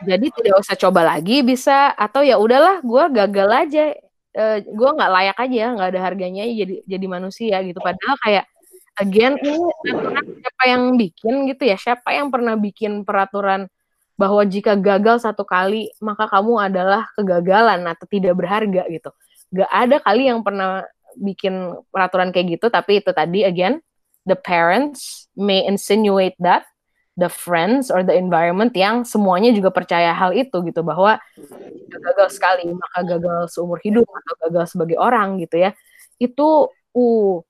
[0.07, 3.85] jadi tidak usah coba lagi bisa atau ya udahlah gue gagal aja.
[4.39, 7.83] Eh, gue nggak layak aja nggak ada harganya jadi jadi manusia gitu.
[7.83, 8.45] Padahal kayak
[9.03, 9.59] again ini
[10.39, 11.77] siapa yang bikin gitu ya.
[11.77, 13.67] Siapa yang pernah bikin peraturan
[14.19, 19.11] bahwa jika gagal satu kali maka kamu adalah kegagalan atau tidak berharga gitu
[19.53, 20.85] nggak ada kali yang pernah
[21.19, 23.81] bikin peraturan kayak gitu tapi itu tadi again
[24.29, 26.69] the parents may insinuate that
[27.19, 31.19] the friends or the environment yang semuanya juga percaya hal itu gitu bahwa
[31.91, 35.75] gagal sekali maka gagal seumur hidup atau gagal sebagai orang gitu ya.
[36.23, 37.43] Itu uh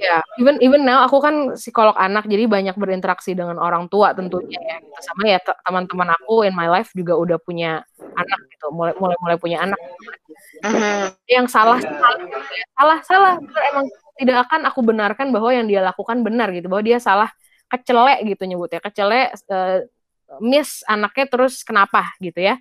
[0.00, 4.56] ya even even now aku kan psikolog anak jadi banyak berinteraksi dengan orang tua tentunya
[4.56, 4.76] ya.
[5.04, 7.84] Sama ya te- teman-teman aku in my life juga udah punya
[8.16, 8.72] anak gitu.
[8.72, 9.80] Mulai mulai mulai punya anak.
[10.64, 11.12] Mhm.
[11.28, 11.76] yang salah
[12.72, 13.32] salah salah
[13.68, 16.72] emang tidak akan aku benarkan bahwa yang dia lakukan benar gitu.
[16.72, 17.28] Bahwa dia salah
[17.68, 18.80] kecelek gitu nyebutnya.
[18.80, 19.84] Kecelek eh,
[20.40, 22.56] miss anaknya terus kenapa gitu ya.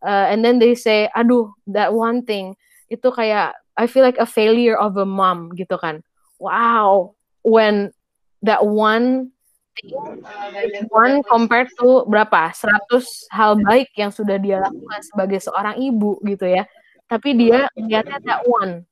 [0.00, 2.56] Eh, and then they say aduh that one thing.
[2.88, 6.00] Itu kayak I feel like a failure of a mom gitu kan.
[6.40, 7.18] Wow.
[7.44, 7.92] When
[8.40, 9.33] that one
[10.90, 12.54] one compared to berapa?
[12.54, 16.64] 100 hal baik yang sudah dia lakukan sebagai seorang ibu gitu ya.
[17.10, 18.86] Tapi dia lihatnya that one.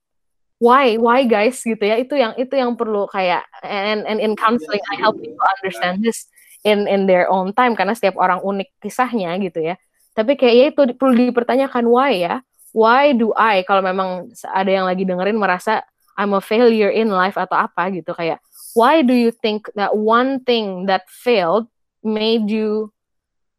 [0.63, 0.95] Why?
[0.95, 1.59] Why guys?
[1.63, 1.99] Gitu ya.
[1.99, 6.31] Itu yang itu yang perlu kayak and and in counseling I help people understand this
[6.63, 7.75] in in their own time.
[7.75, 9.75] Karena setiap orang unik kisahnya gitu ya.
[10.13, 12.35] Tapi kayaknya itu di- perlu dipertanyakan why ya.
[12.73, 15.85] Why do I kalau memang ada yang lagi dengerin merasa
[16.17, 18.13] I'm a failure in life atau apa gitu.
[18.13, 18.39] Kayak
[18.75, 21.69] why do you think that one thing that failed
[22.03, 22.93] made you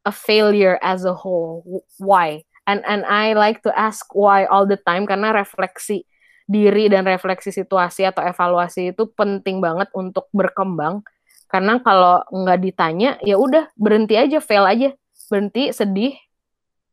[0.06, 1.84] a failure as a whole?
[1.98, 2.44] Why?
[2.68, 6.08] And and I like to ask why all the time karena refleksi
[6.48, 11.04] diri dan refleksi situasi atau evaluasi itu penting banget untuk berkembang.
[11.48, 14.96] Karena kalau nggak ditanya ya udah berhenti aja fail aja.
[15.28, 16.16] Berhenti sedih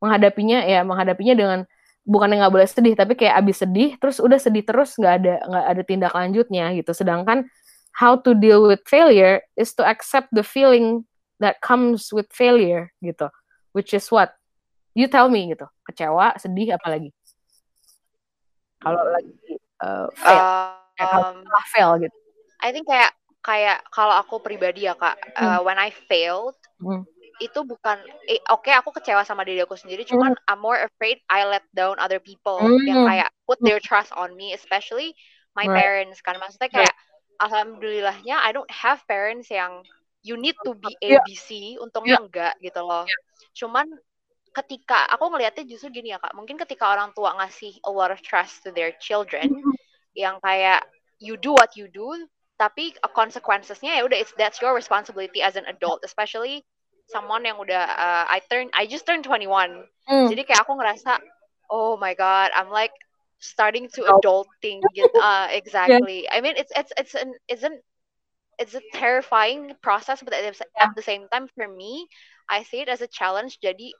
[0.00, 1.60] menghadapinya ya menghadapinya dengan
[2.08, 5.64] bukannya nggak boleh sedih tapi kayak abis sedih terus udah sedih terus nggak ada nggak
[5.70, 6.90] ada tindak lanjutnya gitu.
[6.96, 7.46] Sedangkan
[8.00, 11.04] how to deal with failure is to accept the feeling
[11.36, 13.28] that comes with failure gitu.
[13.76, 14.32] Which is what?
[14.96, 15.68] You tell me gitu.
[15.84, 17.12] Kecewa sedih apalagi?
[18.80, 19.36] Kalau lagi
[19.84, 20.44] uh, fail.
[21.00, 21.44] Um,
[21.76, 22.16] fail gitu.
[22.64, 23.12] I think kayak
[23.44, 27.04] kayak kalau aku pribadi ya kak, uh, when I failed Hmm.
[27.40, 31.44] itu bukan eh, oke aku kecewa sama diri aku sendiri, cuman I'm more afraid I
[31.44, 33.08] let down other people yang Hmm.
[33.08, 35.12] kayak put their trust on me, especially
[35.52, 35.76] my Right.
[35.76, 36.40] parents kan.
[36.40, 36.94] Maksudnya kayak
[37.40, 39.82] alhamdulillahnya I don't have parents yang
[40.20, 41.24] you need to be Yeah.
[41.24, 43.08] ABC, untungnya enggak gitu loh.
[43.56, 43.88] Cuman
[44.50, 48.18] ketika aku ngelihatnya justru gini ya kak mungkin ketika orang tua ngasih a lot of
[48.18, 49.74] trust to their children mm-hmm.
[50.18, 50.82] yang kayak
[51.22, 52.10] you do what you do
[52.58, 56.66] tapi consequencesnya ya udah it's that's your responsibility as an adult especially
[57.06, 60.28] someone yang udah uh, I turn I just turned 21 mm.
[60.34, 61.22] jadi kayak aku ngerasa
[61.70, 62.92] oh my god I'm like
[63.40, 64.84] starting to adulting
[65.16, 66.36] uh, exactly yeah.
[66.36, 67.80] I mean it's it's it's an isn't
[68.60, 72.06] it's a terrifying process but at the same time for me
[72.48, 73.96] I see it as a challenge jadi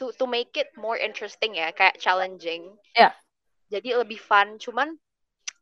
[0.00, 3.12] to to make it more interesting ya kayak challenging ya yeah.
[3.68, 4.96] jadi lebih fun cuman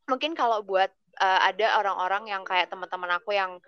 [0.06, 3.58] mungkin kalau buat uh, ada orang-orang yang kayak teman-teman aku yang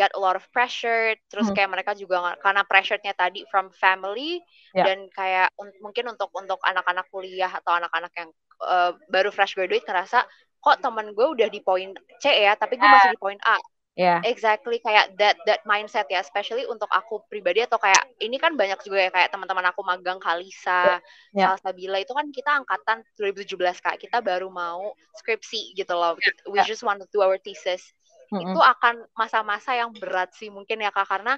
[0.00, 1.56] get a lot of pressure terus hmm.
[1.56, 4.40] kayak mereka juga karena pressure-nya tadi from family
[4.72, 4.88] yeah.
[4.88, 8.32] dan kayak un mungkin untuk untuk anak-anak kuliah atau anak-anak yang
[8.64, 10.24] uh, baru fresh graduate ngerasa
[10.60, 13.60] kok teman gue udah di poin C ya tapi gue masih di poin A
[13.98, 14.22] Yeah.
[14.22, 18.78] Exactly kayak that that mindset ya, especially untuk aku pribadi atau kayak ini kan banyak
[18.86, 21.02] juga ya kayak teman-teman aku magang Kalisa,
[21.34, 21.52] yeah.
[21.52, 26.14] Salsabila itu kan kita angkatan 2017 kak, kita baru mau skripsi gitu loh,
[26.48, 26.64] we yeah.
[26.64, 27.82] just want to do our thesis.
[28.30, 28.52] Mm -hmm.
[28.54, 31.34] Itu akan masa-masa yang berat sih mungkin ya kak karena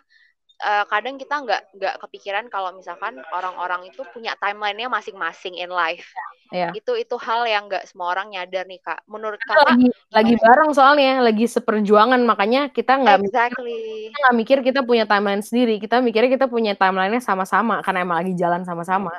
[0.62, 6.06] uh, kadang kita nggak nggak kepikiran kalau misalkan orang-orang itu punya timelinenya masing-masing in life.
[6.54, 6.70] Yeah.
[6.76, 9.02] Itu itu hal yang nggak semua orang nyadar nih kak.
[9.10, 14.08] Menurut kakak lagi lagi bareng soalnya, lagi seperjuangan makanya kita nggak exactly.
[14.08, 15.80] kita nggak mikir kita punya timeline sendiri.
[15.82, 19.12] Kita mikirnya kita punya timelinenya sama-sama karena emang lagi jalan sama-sama.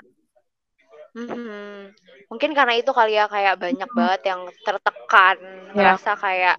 [1.13, 1.93] Hmm,
[2.25, 5.93] mungkin karena itu kali ya kayak banyak banget yang tertekan, yeah.
[5.93, 6.57] merasa kayak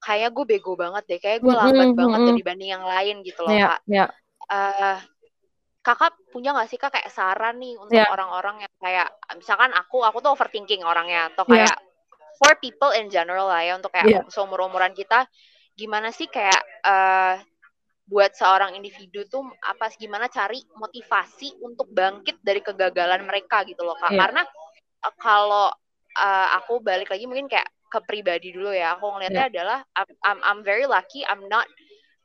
[0.00, 2.00] kayak gue bego banget deh, kayak gue lambat mm -hmm.
[2.00, 3.80] banget mm dibanding yang lain gitu loh yeah, kak.
[3.86, 4.08] Yeah.
[4.50, 4.98] Uh,
[5.80, 10.04] kakak punya gak sih kak kayak saran nih untuk orang orang-orang yang kayak misalkan aku,
[10.04, 12.36] aku tuh overthinking orangnya atau kayak yeah.
[12.36, 14.24] for people in general lah ya untuk kayak yeah.
[14.28, 15.24] seumur umuran kita,
[15.76, 17.40] gimana sih kayak uh,
[18.10, 23.96] buat seorang individu tuh apa gimana cari motivasi untuk bangkit dari kegagalan mereka gitu loh
[23.96, 24.12] kak.
[24.12, 24.20] Yeah.
[24.20, 24.42] Karena
[25.04, 25.68] uh, kalau
[26.16, 28.94] uh, aku balik lagi mungkin kayak ke pribadi dulu ya.
[28.96, 29.52] Aku ngelihatnya yeah.
[29.52, 31.26] adalah I'm, I'm I'm very lucky.
[31.26, 31.66] I'm not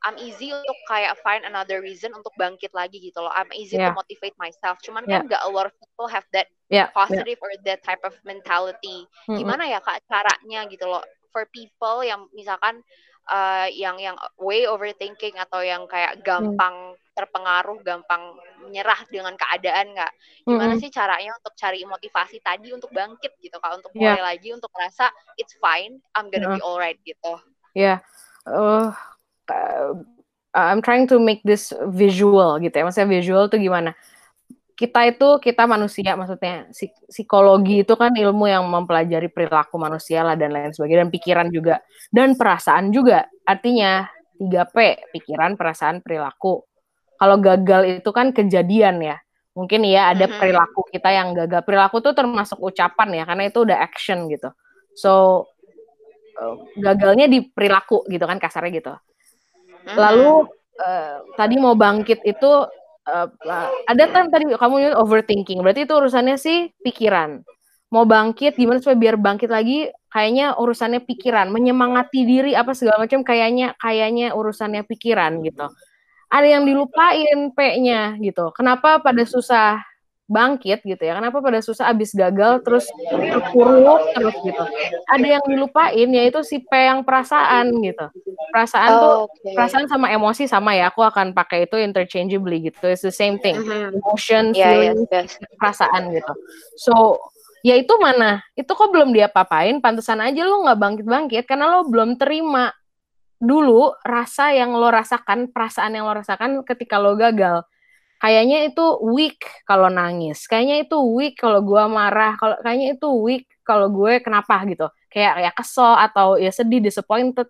[0.06, 3.32] I'm easy untuk kayak find another reason untuk bangkit lagi gitu loh.
[3.34, 3.90] I'm easy yeah.
[3.90, 4.78] to motivate myself.
[4.86, 5.18] Cuman yeah.
[5.18, 6.86] kan gak a lot of people have that yeah.
[6.94, 7.44] positive yeah.
[7.44, 9.10] or that type of mentality.
[9.26, 9.36] Mm -hmm.
[9.42, 11.02] Gimana ya kak caranya gitu loh
[11.34, 12.80] for people yang misalkan
[13.30, 16.98] uh, yang yang way overthinking atau yang kayak gampang mm.
[17.16, 20.12] terpengaruh, gampang menyerah dengan keadaan nggak?
[20.46, 20.82] Gimana mm -hmm.
[20.82, 24.26] sih caranya untuk cari motivasi tadi untuk bangkit gitu kak, untuk mulai yeah.
[24.26, 26.56] lagi, untuk merasa it's fine, I'm gonna yeah.
[26.58, 27.32] be alright gitu.
[27.76, 27.98] Ya, yeah.
[28.48, 28.90] uh,
[30.56, 32.84] I'm trying to make this visual gitu ya.
[32.88, 33.92] Maksudnya visual tuh gimana?
[34.76, 36.68] Kita itu kita manusia maksudnya
[37.08, 41.74] psikologi itu kan ilmu yang mempelajari perilaku manusia lah dan lain sebagainya dan pikiran juga
[42.12, 43.24] dan perasaan juga.
[43.48, 44.04] Artinya
[44.36, 44.76] 3P
[45.16, 46.60] pikiran perasaan perilaku.
[47.16, 49.16] Kalau gagal itu kan kejadian ya.
[49.56, 50.40] Mungkin ya ada mm-hmm.
[50.44, 51.64] perilaku kita yang gagal.
[51.64, 54.52] Perilaku tuh termasuk ucapan ya karena itu udah action gitu.
[54.92, 55.12] So
[56.36, 58.92] eh, gagalnya di perilaku gitu kan kasarnya gitu.
[58.92, 60.02] Mm-hmm.
[60.02, 60.50] lalu
[60.82, 62.50] uh, tadi mau bangkit itu
[63.06, 63.28] uh,
[63.86, 65.62] ada kan tadi kamu overthinking.
[65.62, 67.42] Berarti itu urusannya sih pikiran.
[67.94, 69.88] Mau bangkit gimana supaya biar bangkit lagi?
[70.10, 71.48] Kayaknya urusannya pikiran.
[71.54, 75.70] Menyemangati diri apa segala macam kayaknya kayaknya urusannya pikiran gitu.
[76.26, 78.50] Ada yang dilupain P-nya gitu.
[78.50, 79.78] Kenapa pada susah
[80.26, 81.14] bangkit gitu ya.
[81.14, 84.64] Kenapa pada susah abis gagal terus terpuruk terus gitu.
[85.06, 88.06] Ada yang dilupain yaitu si P yang perasaan gitu.
[88.50, 89.54] Perasaan oh, tuh okay.
[89.54, 90.90] perasaan sama emosi sama ya.
[90.90, 92.90] Aku akan pakai itu interchangeably gitu.
[92.90, 93.54] It's the same thing.
[93.54, 94.02] Mm-hmm.
[94.02, 95.54] Emotion, yeah, feeling, yes, yes.
[95.62, 96.32] perasaan gitu.
[96.74, 97.22] So
[97.62, 98.42] ya itu mana?
[98.58, 99.78] Itu kok belum dia papain?
[99.78, 102.74] Pantesan aja lo nggak bangkit-bangkit karena lo belum terima
[103.38, 107.62] dulu rasa yang lo rasakan, perasaan yang lo rasakan ketika lo gagal
[108.16, 110.44] kayaknya itu weak kalau nangis.
[110.48, 112.36] Kayaknya itu weak kalau gue marah.
[112.40, 114.86] Kalau kayaknya itu weak kalau gue kenapa gitu.
[115.12, 117.48] Kayak ya kesel atau ya sedih disappointed.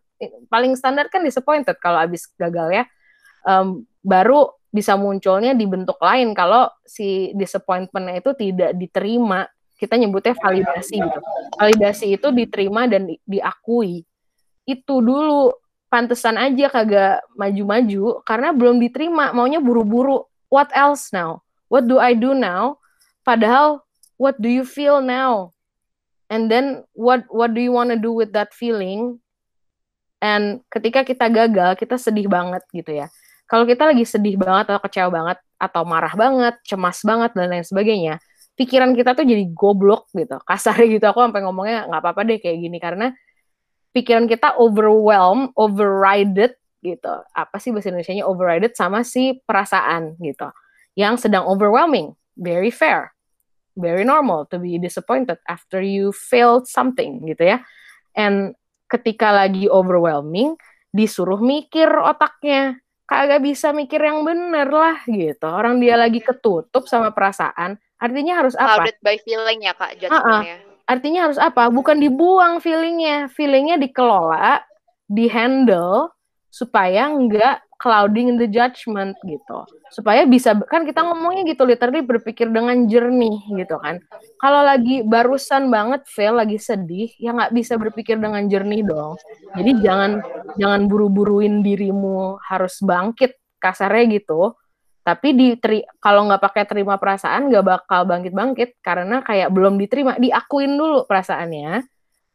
[0.50, 2.84] Paling standar kan disappointed kalau abis gagal ya.
[3.46, 9.46] Um, baru bisa munculnya di bentuk lain kalau si disappointmentnya itu tidak diterima.
[9.76, 11.20] Kita nyebutnya validasi gitu.
[11.60, 14.02] Validasi itu diterima dan di, diakui.
[14.66, 15.52] Itu dulu.
[15.86, 19.30] Pantesan aja kagak maju-maju karena belum diterima.
[19.30, 20.26] Maunya buru-buru
[20.56, 21.44] what else now?
[21.68, 22.80] What do I do now?
[23.28, 23.84] Padahal
[24.16, 25.52] what do you feel now?
[26.32, 29.20] And then what what do you want to do with that feeling?
[30.24, 33.12] And ketika kita gagal, kita sedih banget gitu ya.
[33.44, 37.62] Kalau kita lagi sedih banget atau kecewa banget atau marah banget, cemas banget dan lain
[37.62, 38.18] sebagainya,
[38.56, 40.40] pikiran kita tuh jadi goblok gitu.
[40.42, 43.12] Kasarnya gitu aku sampai ngomongnya nggak apa-apa deh kayak gini karena
[43.94, 47.10] pikiran kita overwhelmed, overrided gitu.
[47.34, 50.46] Apa sih bahasa Indonesia-nya overrided sama si perasaan gitu.
[50.94, 52.14] Yang sedang overwhelming.
[52.36, 53.16] very fair,
[53.74, 57.58] very normal to be disappointed after you failed something gitu ya.
[58.12, 58.54] And
[58.92, 60.60] ketika lagi overwhelming,
[60.92, 62.78] disuruh mikir otaknya,
[63.08, 65.48] kagak bisa mikir yang bener lah gitu.
[65.48, 68.84] Orang dia lagi ketutup sama perasaan, artinya harus apa?
[68.84, 70.60] Clouded by feeling ya kak judgementnya.
[70.86, 71.66] Artinya harus apa?
[71.66, 74.62] Bukan dibuang feelingnya, feelingnya dikelola,
[75.10, 76.14] dihandle
[76.56, 79.68] supaya nggak clouding the judgment gitu.
[79.92, 84.00] Supaya bisa kan kita ngomongnya gitu literally berpikir dengan jernih gitu kan.
[84.40, 89.20] Kalau lagi barusan banget fail lagi sedih ya nggak bisa berpikir dengan jernih dong.
[89.52, 90.24] Jadi jangan
[90.56, 94.56] jangan buru-buruin dirimu harus bangkit kasarnya gitu.
[95.04, 95.48] Tapi di
[96.00, 98.80] kalau nggak pakai terima perasaan nggak bakal bangkit-bangkit.
[98.80, 101.84] Karena kayak belum diterima diakuin dulu perasaannya.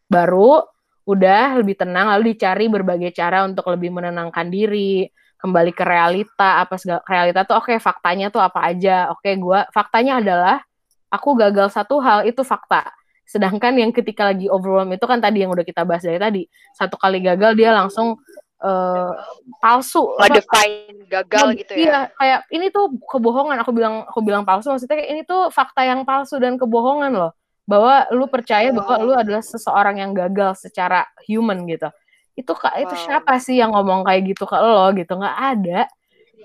[0.05, 0.61] Baru
[1.05, 5.09] udah lebih tenang lalu dicari berbagai cara untuk lebih menenangkan diri
[5.41, 9.09] kembali ke realita apa segala realita tuh oke okay, faktanya tuh apa aja.
[9.09, 10.61] Oke okay, gua faktanya adalah
[11.09, 12.93] aku gagal satu hal itu fakta.
[13.25, 16.43] Sedangkan yang ketika lagi overwhelm itu kan tadi yang udah kita bahas dari tadi.
[16.77, 18.21] Satu kali gagal dia langsung
[18.61, 19.11] uh,
[19.57, 20.13] palsu.
[20.29, 21.79] Define gagal nah, gitu ya?
[21.81, 23.57] iya kayak ini tuh kebohongan.
[23.65, 27.33] Aku bilang aku bilang palsu maksudnya kayak ini tuh fakta yang palsu dan kebohongan loh
[27.72, 31.88] bahwa lu percaya bahwa lu adalah seseorang yang gagal secara human gitu.
[32.36, 35.15] Itu kak itu siapa sih yang ngomong kayak gitu ke lo gitu?
[35.15, 35.80] Nggak ada.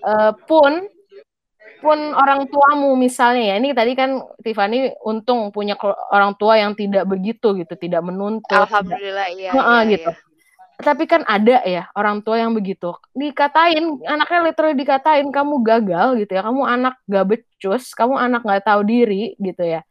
[0.07, 0.87] Uh, pun
[1.83, 5.75] pun orang tuamu misalnya ya ini tadi kan Tiffany untung punya
[6.15, 10.09] orang tua yang tidak begitu gitu tidak menuntut alhamdulillah tidak, iya, iya gitu.
[10.09, 10.81] iya.
[10.81, 12.95] tapi kan ada ya orang tua yang begitu.
[13.13, 16.43] Dikatain anaknya literally dikatain kamu gagal gitu ya.
[16.47, 19.83] Kamu anak gak becus kamu anak nggak tahu diri gitu ya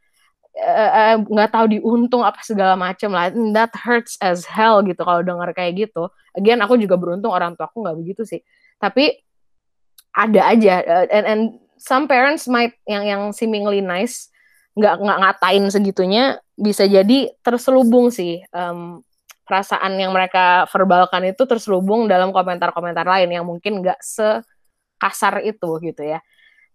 [1.27, 3.29] nggak uh, tahu diuntung apa segala macam lah.
[3.51, 6.07] That hurts as hell gitu kalau dengar kayak gitu.
[6.35, 8.41] Again aku juga beruntung orang tua aku nggak begitu sih.
[8.79, 9.19] Tapi
[10.15, 11.41] ada aja uh, and and
[11.75, 14.31] some parents might yang yang seemingly nice
[14.75, 19.03] nggak nggak ngatain segitunya bisa jadi terselubung sih um,
[19.43, 26.01] perasaan yang mereka verbalkan itu terselubung dalam komentar-komentar lain yang mungkin nggak sekasar itu gitu
[26.01, 26.19] ya.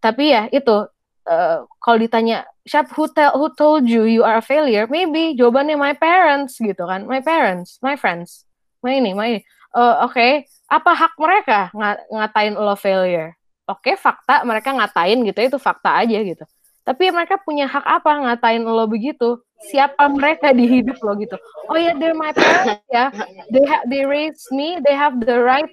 [0.00, 0.86] Tapi ya itu
[1.30, 3.06] uh, kalau ditanya siapa who
[3.38, 4.90] who told you you are a failure?
[4.90, 7.06] Maybe jawabannya my parents gitu kan.
[7.06, 8.44] My parents my friends.
[8.82, 9.40] My ini my ini.
[9.70, 10.50] Uh, oke okay.
[10.66, 13.38] apa hak mereka ng ngatain lo failure?
[13.70, 16.42] Oke okay, fakta mereka ngatain gitu itu fakta aja gitu.
[16.82, 19.38] Tapi mereka punya hak apa ngatain lo begitu?
[19.70, 21.38] Siapa mereka di hidup lo gitu?
[21.70, 23.14] Oh ya yeah, they're my parents ya.
[23.54, 25.70] They have they raised me they have the right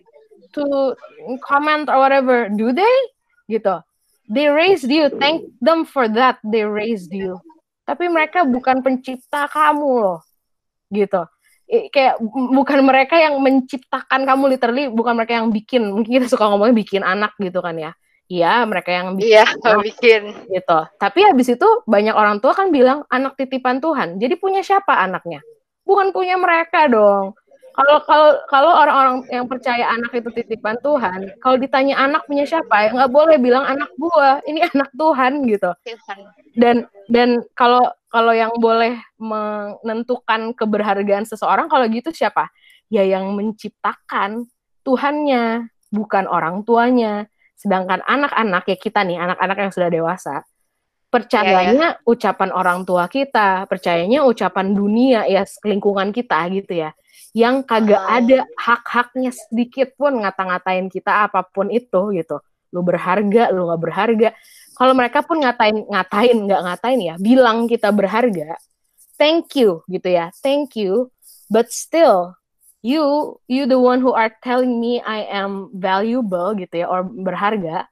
[0.54, 0.94] to
[1.42, 2.52] comment or whatever.
[2.54, 2.98] Do they?
[3.50, 3.87] Gitu
[4.28, 5.08] They raised you.
[5.16, 6.44] Thank them for that.
[6.44, 7.40] They raised you.
[7.88, 10.20] Tapi mereka bukan pencipta kamu loh.
[10.92, 11.24] Gitu.
[11.68, 15.84] kayak bukan mereka yang menciptakan kamu literally, bukan mereka yang bikin.
[15.92, 17.92] Mungkin kita suka ngomongnya bikin anak gitu kan ya.
[18.32, 19.36] Iya, mereka yang bikin.
[19.36, 19.46] Iya,
[19.88, 20.22] bikin.
[20.48, 20.80] Gitu.
[20.96, 24.16] Tapi habis itu banyak orang tua kan bilang anak titipan Tuhan.
[24.16, 25.44] Jadi punya siapa anaknya?
[25.84, 27.36] Bukan punya mereka dong
[27.78, 32.74] kalau kalau kalau orang-orang yang percaya anak itu titipan Tuhan, kalau ditanya anak punya siapa,
[32.74, 35.70] ya nggak boleh bilang anak gua, ini anak Tuhan gitu.
[36.58, 42.50] Dan dan kalau kalau yang boleh menentukan keberhargaan seseorang kalau gitu siapa?
[42.90, 44.50] Ya yang menciptakan
[44.82, 47.30] Tuhannya, bukan orang tuanya.
[47.54, 50.42] Sedangkan anak-anak ya kita nih, anak-anak yang sudah dewasa,
[51.08, 52.10] percayanya yeah, yeah.
[52.10, 56.92] ucapan orang tua kita, percayanya ucapan dunia ya lingkungan kita gitu ya
[57.38, 58.10] yang kagak oh.
[58.10, 62.42] ada hak-haknya sedikit pun ngata-ngatain kita apa pun itu gitu.
[62.74, 64.30] Lu berharga, lu nggak berharga.
[64.74, 68.58] Kalau mereka pun ngatain, ngatain, nggak ngatain ya, bilang kita berharga,
[69.18, 71.14] thank you gitu ya, thank you.
[71.50, 72.38] But still,
[72.82, 77.86] you, you the one who are telling me I am valuable gitu ya, or berharga.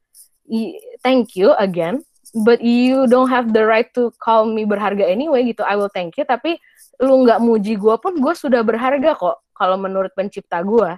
[1.02, 2.06] Thank you again.
[2.36, 5.64] But you don't have the right to call me berharga anyway gitu.
[5.64, 6.28] I will thank you.
[6.28, 6.60] Tapi
[7.00, 10.96] lu nggak muji gue pun gue sudah berharga kok kalau menurut pencipta gue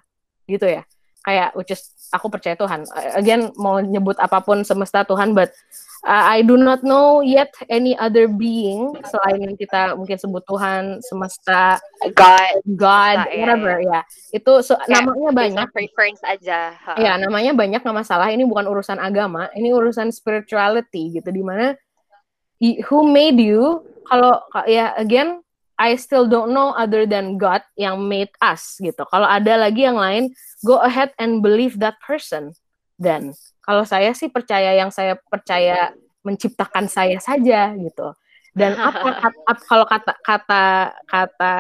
[0.49, 0.81] gitu ya
[1.25, 2.85] kayak which is aku percaya Tuhan
[3.17, 5.51] again mau nyebut apa pun semesta Tuhan but
[6.07, 11.03] uh, I do not know yet any other being selain yang kita mungkin sebut Tuhan
[11.03, 11.83] semesta
[12.15, 14.01] God God nah, whatever ya, ya.
[14.39, 16.95] itu so, yeah, namanya banyak preference aja huh.
[16.95, 21.75] ya namanya banyak nggak masalah ini bukan urusan agama ini urusan spirituality gitu di mana
[22.87, 25.43] who made you kalau ya again
[25.77, 29.05] I still don't know other than God yang made us gitu.
[29.13, 30.33] Kalau ada lagi yang lain,
[30.65, 32.57] go ahead and believe that person.
[32.97, 33.37] Then,
[33.67, 35.91] kalau saya sih percaya yang saya percaya
[36.23, 38.15] menciptakan saya saja gitu.
[38.55, 40.63] Dan apa, apa kalau kata kata
[41.03, 41.55] kata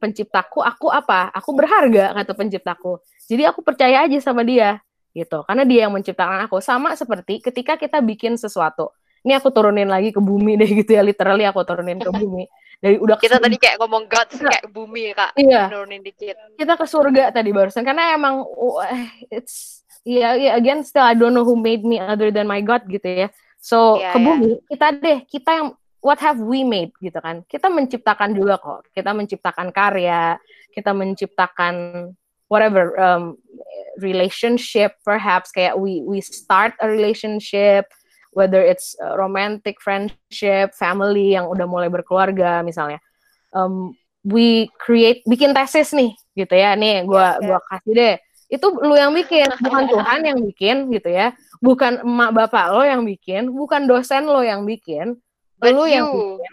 [0.00, 1.28] penciptaku, aku apa?
[1.36, 3.04] Aku berharga kata penciptaku.
[3.28, 4.80] Jadi aku percaya aja sama dia
[5.12, 5.44] gitu.
[5.44, 6.64] Karena dia yang menciptakan aku.
[6.64, 8.88] Sama seperti ketika kita bikin sesuatu
[9.22, 12.44] ini aku turunin lagi ke bumi deh gitu ya literally aku turunin ke bumi
[12.82, 16.86] dari udah kita tadi kayak ngomong God kayak bumi kak iya turunin dikit kita ke
[16.86, 18.82] surga tadi barusan karena emang oh,
[19.30, 22.62] it's ya yeah, yeah, again still I don't know who made me other than my
[22.62, 23.28] God gitu ya.
[23.62, 24.60] So yeah, ke bumi yeah.
[24.74, 25.68] kita deh kita yang
[26.02, 27.46] what have we made gitu kan.
[27.46, 28.90] Kita menciptakan juga kok.
[28.90, 30.36] Kita menciptakan karya
[30.72, 31.74] kita menciptakan
[32.48, 33.36] whatever um,
[34.00, 35.52] relationship perhaps.
[35.52, 37.86] Kayak we we start a relationship
[38.32, 42.98] whether it's romantic friendship family yang udah mulai berkeluarga misalnya.
[43.52, 43.92] Um,
[44.24, 46.72] we create bikin tesis nih gitu ya.
[46.74, 47.46] Nih gue yeah, yeah.
[47.46, 48.16] gua kasih deh
[48.52, 51.32] itu lu yang bikin bukan Tuhan yang bikin gitu ya
[51.64, 55.16] bukan emak bapak lo yang bikin bukan dosen lo yang bikin
[55.56, 55.94] But lu you.
[55.96, 56.52] yang bikin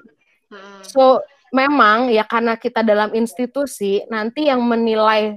[0.56, 0.82] hmm.
[0.88, 1.20] so
[1.52, 5.36] memang ya karena kita dalam institusi nanti yang menilai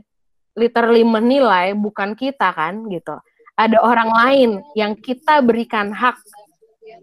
[0.55, 3.19] literally menilai bukan kita kan gitu
[3.59, 6.17] ada orang lain yang kita berikan hak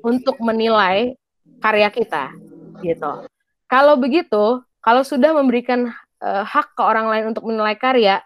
[0.01, 1.19] untuk menilai
[1.59, 2.33] karya kita
[2.81, 3.27] gitu.
[3.69, 5.93] Kalau begitu, kalau sudah memberikan
[6.23, 8.23] uh, hak ke orang lain untuk menilai karya,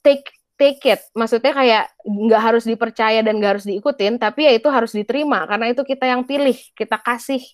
[0.00, 0.24] take
[0.56, 1.00] take it.
[1.12, 5.70] Maksudnya kayak nggak harus dipercaya dan nggak harus diikutin, tapi ya itu harus diterima karena
[5.70, 7.44] itu kita yang pilih, kita kasih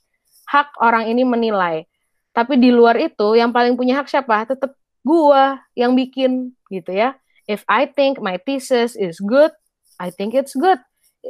[0.49, 1.87] hak orang ini menilai.
[2.33, 4.49] Tapi di luar itu yang paling punya hak siapa?
[4.49, 4.73] Tetap
[5.03, 7.19] gua yang bikin gitu ya.
[7.51, 9.51] If I think my thesis is good,
[9.99, 10.79] I think it's good.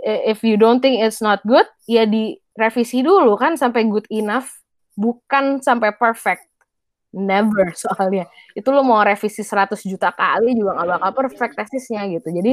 [0.04, 4.60] If you don't think it's not good, ya direvisi dulu kan sampai good enough,
[4.92, 6.51] bukan sampai perfect.
[7.12, 8.26] Never soalnya.
[8.56, 12.32] Itu lo mau revisi 100 juta kali juga nggak bakal perfect tesisnya gitu.
[12.32, 12.52] Jadi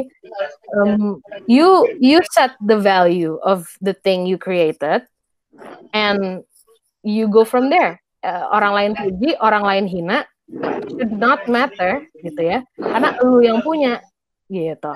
[0.75, 5.07] um, you you set the value of the thing you created
[5.95, 6.43] and
[7.03, 8.03] you go from there.
[8.19, 10.27] Uh, orang lain puji, orang lain hina,
[10.91, 12.59] should not matter gitu ya.
[12.75, 14.03] Karena lu yang punya
[14.49, 14.91] gitu.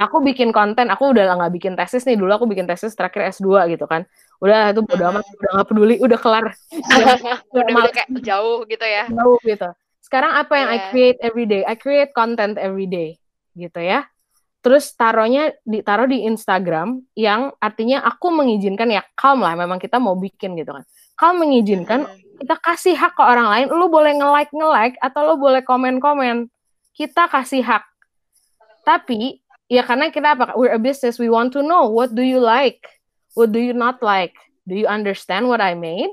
[0.00, 3.68] Aku bikin konten, aku udah nggak bikin tesis nih dulu aku bikin tesis terakhir S2
[3.76, 4.08] gitu kan.
[4.40, 6.44] Udah itu bodo amat, udah nggak peduli, udah kelar.
[6.98, 7.16] udah,
[7.52, 9.04] udah, udah kayak jauh gitu ya.
[9.12, 9.68] Jauh gitu.
[10.00, 10.74] Sekarang apa yang yeah.
[10.74, 10.88] I iya.
[10.90, 11.62] create every day?
[11.68, 13.20] I create content every day
[13.54, 14.08] gitu ya.
[14.64, 20.16] Terus taruhnya ditaruh di Instagram yang artinya aku mengizinkan ya calm lah memang kita mau
[20.16, 20.84] bikin gitu kan.
[21.20, 22.08] Calm mengizinkan
[22.40, 26.48] kita kasih hak ke orang lain, lu boleh nge-like nge-like atau lu boleh komen-komen.
[26.96, 27.93] Kita kasih hak
[28.84, 30.54] tapi ya karena kita apa?
[30.54, 31.16] We're a business.
[31.16, 32.84] We want to know what do you like,
[33.34, 34.36] what do you not like.
[34.64, 36.12] Do you understand what I made?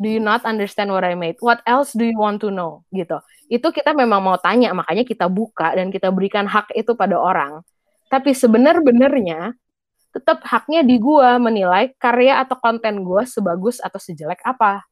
[0.00, 1.36] Do you not understand what I made?
[1.44, 2.88] What else do you want to know?
[2.88, 3.20] Gitu.
[3.52, 7.60] Itu kita memang mau tanya, makanya kita buka dan kita berikan hak itu pada orang.
[8.08, 9.52] Tapi sebenar-benarnya
[10.10, 14.82] tetap haknya di gua menilai karya atau konten gua sebagus atau sejelek apa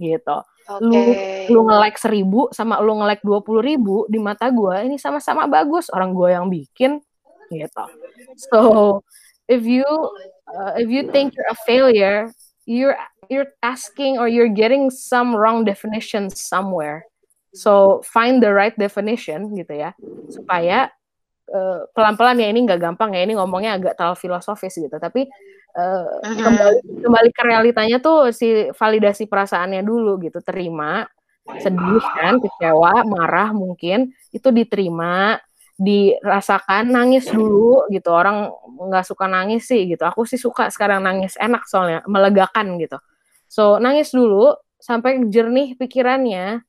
[0.00, 0.40] gitu.
[0.64, 1.50] Okay.
[1.52, 5.44] Lu lu nge-like seribu sama lu nge-like dua puluh ribu di mata gue ini sama-sama
[5.44, 7.04] bagus orang gue yang bikin
[7.52, 7.84] gitu.
[8.48, 8.58] So
[9.44, 9.84] if you
[10.48, 12.32] uh, if you think you're a failure,
[12.64, 12.96] you're
[13.28, 17.04] you're asking or you're getting some wrong definition somewhere.
[17.50, 19.90] So find the right definition gitu ya
[20.30, 20.86] supaya
[21.50, 25.26] uh, pelan-pelan ya ini nggak gampang ya ini ngomongnya agak terlalu filosofis gitu tapi
[25.76, 30.40] uh, kembali kembali ke realitanya tuh si validasi perasaannya dulu gitu.
[30.42, 31.06] Terima
[31.58, 35.40] sedih kan kecewa marah mungkin itu diterima
[35.80, 38.12] dirasakan nangis dulu gitu.
[38.12, 40.04] Orang nggak suka nangis sih gitu.
[40.04, 43.00] Aku sih suka sekarang nangis enak soalnya melegakan gitu.
[43.48, 46.60] So nangis dulu sampai jernih pikirannya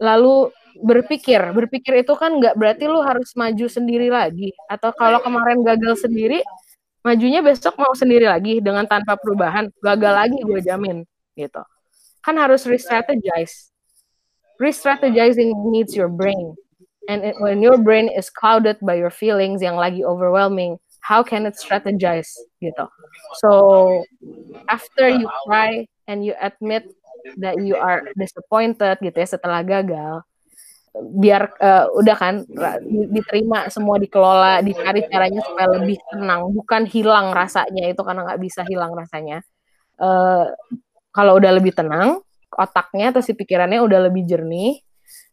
[0.00, 1.40] lalu berpikir.
[1.52, 4.52] Berpikir itu kan nggak berarti lu harus maju sendiri lagi.
[4.68, 6.44] Atau kalau kemarin gagal sendiri
[7.02, 11.02] majunya besok mau sendiri lagi dengan tanpa perubahan gagal lagi gue jamin
[11.34, 11.62] gitu.
[12.22, 13.74] Kan harus re-strategize.
[14.62, 16.54] Re-strategizing needs your brain.
[17.10, 21.44] And it, when your brain is clouded by your feelings yang lagi overwhelming how can
[21.50, 22.30] it strategize
[22.62, 22.86] gitu.
[23.42, 23.50] So
[24.70, 26.86] after you cry and you admit
[27.42, 30.22] that you are disappointed gitu ya setelah gagal
[30.92, 32.34] biar uh, udah kan
[33.08, 38.60] diterima semua dikelola dicari caranya supaya lebih tenang bukan hilang rasanya itu karena nggak bisa
[38.68, 39.40] hilang rasanya.
[39.96, 40.52] Uh,
[41.12, 42.20] kalau udah lebih tenang
[42.52, 44.84] otaknya atau si pikirannya udah lebih jernih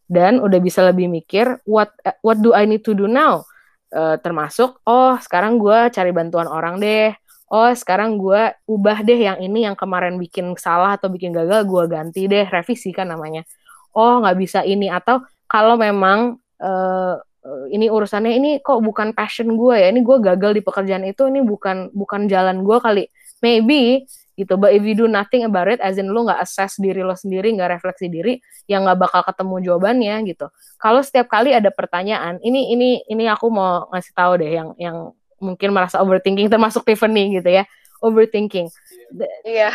[0.08, 1.92] dan udah bisa lebih mikir what
[2.24, 3.44] what do I need to do now?
[3.92, 7.12] Uh, termasuk oh sekarang gue cari bantuan orang deh.
[7.52, 11.84] Oh sekarang gue ubah deh yang ini yang kemarin bikin salah atau bikin gagal gue
[11.84, 12.48] ganti deh.
[12.48, 13.44] Revisi kan namanya.
[13.92, 14.88] Oh nggak bisa ini.
[14.88, 17.18] Atau kalau memang uh,
[17.74, 21.42] ini urusannya ini kok bukan passion gue ya ini gue gagal di pekerjaan itu ini
[21.42, 23.04] bukan bukan jalan gue kali
[23.42, 24.06] maybe
[24.38, 27.12] gitu but if you do nothing about it as in lu nggak assess diri lo
[27.12, 28.38] sendiri nggak refleksi diri
[28.70, 30.46] yang nggak bakal ketemu jawabannya gitu
[30.80, 34.96] kalau setiap kali ada pertanyaan ini ini ini aku mau ngasih tahu deh yang yang
[35.40, 37.64] mungkin merasa overthinking termasuk Tiffany gitu ya
[38.00, 38.68] overthinking.
[39.44, 39.70] Iya,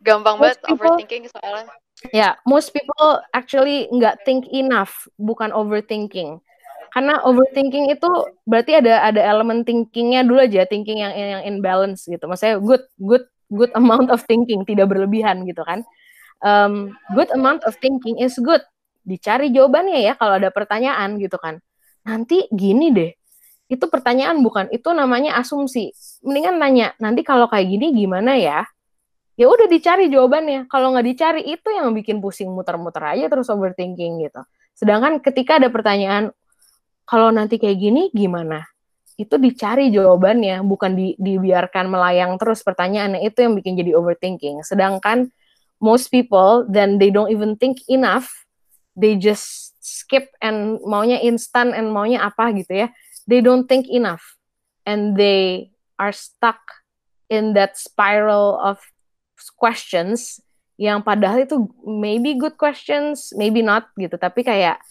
[0.00, 1.66] gampang banget overthinking soalnya.
[2.12, 6.36] Ya, yeah, most people actually nggak think enough, bukan overthinking.
[6.92, 8.06] Karena overthinking itu
[8.44, 12.28] berarti ada ada elemen thinkingnya dulu aja, thinking yang yang imbalance gitu.
[12.28, 15.82] Maksudnya good good good amount of thinking, tidak berlebihan gitu kan.
[16.44, 18.60] Um, good amount of thinking is good.
[19.04, 21.60] Dicari jawabannya ya kalau ada pertanyaan gitu kan.
[22.04, 23.10] Nanti gini deh,
[23.72, 25.90] itu pertanyaan bukan, itu namanya asumsi.
[26.20, 28.68] Mendingan nanya, nanti kalau kayak gini gimana ya?
[29.34, 30.70] Ya udah dicari jawabannya.
[30.70, 34.42] Kalau nggak dicari itu yang bikin pusing muter-muter aja terus overthinking gitu.
[34.78, 36.30] Sedangkan ketika ada pertanyaan,
[37.06, 38.62] kalau nanti kayak gini gimana?
[39.14, 43.22] Itu dicari jawabannya, bukan di, dibiarkan melayang terus pertanyaannya.
[43.26, 44.62] Itu yang bikin jadi overthinking.
[44.62, 45.30] Sedangkan
[45.82, 48.30] most people then they don't even think enough.
[48.94, 52.88] They just skip and maunya instan and maunya apa gitu ya
[53.28, 54.40] they don't think enough
[54.88, 55.68] and they
[56.00, 56.60] are stuck
[57.28, 58.80] in that spiral of
[59.52, 60.40] questions
[60.74, 64.18] yang padahal itu maybe good questions, maybe not gitu.
[64.18, 64.82] Tapi kayak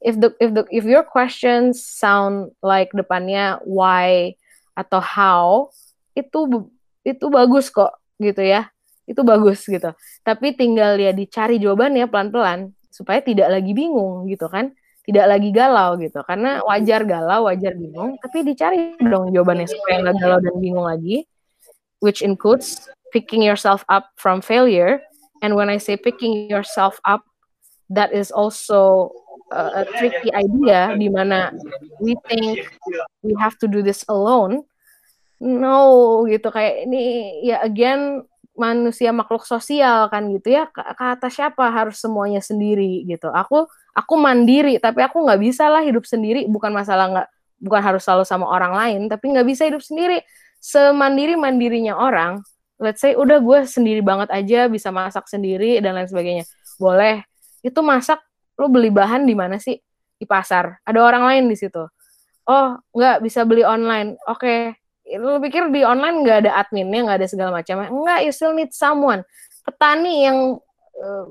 [0.00, 4.32] if the if the if your questions sound like depannya why
[4.76, 5.46] atau how
[6.16, 6.68] itu
[7.04, 8.68] itu bagus kok gitu ya.
[9.06, 9.92] Itu bagus gitu.
[10.26, 14.72] Tapi tinggal ya dicari jawabannya pelan-pelan supaya tidak lagi bingung gitu kan
[15.06, 20.16] tidak lagi galau gitu karena wajar galau wajar bingung tapi dicari dong jawabannya supaya nggak
[20.18, 21.28] galau dan bingung lagi
[22.00, 25.00] which includes picking yourself up from failure.
[25.40, 27.24] And when I say picking yourself up
[27.88, 29.08] that is also
[29.48, 31.56] a, tricky idea di mana
[32.04, 32.68] we think
[33.24, 34.68] we have to do this alone.
[35.40, 36.52] No gitu.
[36.52, 37.00] Kayak ini
[37.40, 38.20] ya again
[38.56, 40.68] manusia makhluk sosial kan gitu ya.
[40.72, 43.32] Kata siapa harus semuanya sendiri gitu.
[43.32, 43.64] Aku
[43.96, 46.44] aku mandiri tapi aku nggak bisa lah hidup sendiri.
[46.48, 50.20] Bukan masalah nggak bukan harus selalu sama orang lain tapi nggak bisa hidup sendiri.
[50.60, 52.42] Semandiri mandirinya orang
[52.80, 56.44] let's say udah gue sendiri banget aja bisa masak sendiri dan lain sebagainya.
[56.76, 57.24] Boleh.
[57.64, 58.20] Itu masak
[58.56, 59.76] lo beli bahan di mana sih?
[60.16, 60.80] Di pasar.
[60.84, 61.84] Ada orang lain di situ.
[62.46, 64.16] Oh nggak bisa beli online.
[64.28, 64.76] Oke.
[65.06, 65.18] Okay.
[65.22, 67.78] lo pikir di online nggak ada adminnya nggak ada segala macam?
[67.78, 69.22] Enggak you still need someone.
[69.62, 70.58] Petani yang
[70.98, 71.24] uh,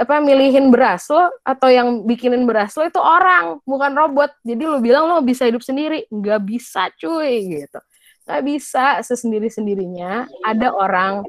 [0.00, 4.30] apa milihin beras lo atau yang bikinin beras lo itu orang bukan robot.
[4.46, 6.06] Jadi lo bilang lo bisa hidup sendiri.
[6.08, 7.82] Nggak bisa cuy gitu
[8.28, 11.24] nggak bisa sesendiri sendirinya ada orang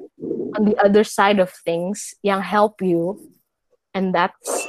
[0.59, 3.15] on the other side of things yang help you
[3.95, 4.67] and that's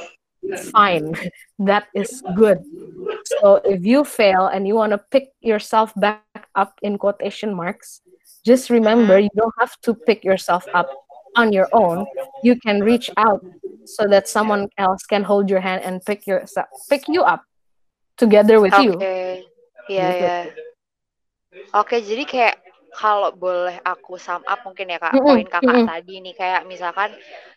[0.71, 1.11] fine
[1.59, 2.63] that is good
[3.43, 6.23] so if you fail and you want to pick yourself back
[6.55, 8.01] up in quotation marks
[8.47, 10.89] just remember you don't have to pick yourself up
[11.37, 12.07] on your own,
[12.43, 13.45] you can reach out
[13.85, 16.45] so that someone else can hold your hand and pick your
[16.89, 17.45] pick you up
[18.17, 18.85] together with okay.
[18.85, 18.95] you.
[19.91, 20.23] Iya gitu.
[20.23, 20.70] ya.
[21.75, 22.57] Oke, jadi kayak
[22.95, 25.27] kalau boleh aku sum up mungkin ya kak, mm -hmm.
[25.27, 25.91] poin kakak mm -hmm.
[25.91, 27.11] tadi nih kayak misalkan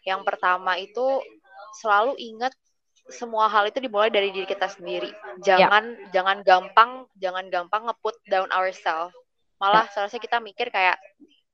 [0.05, 1.21] yang pertama itu
[1.81, 2.53] selalu ingat
[3.09, 5.09] semua hal itu dimulai dari diri kita sendiri.
[5.41, 6.09] Jangan yeah.
[6.13, 9.13] jangan gampang jangan gampang ngeput down ourselves.
[9.57, 9.91] Malah yeah.
[9.91, 10.97] seharusnya kita mikir kayak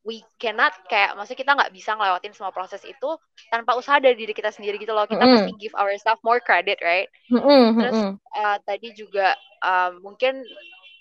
[0.08, 3.10] we cannot kayak maksudnya kita nggak bisa ngelewatin semua proses itu
[3.52, 5.44] tanpa usaha dari diri kita sendiri gitu loh kita mm -hmm.
[5.44, 7.64] mesti give ourselves more credit right mm -hmm.
[7.76, 8.00] terus
[8.40, 10.40] uh, tadi juga um, mungkin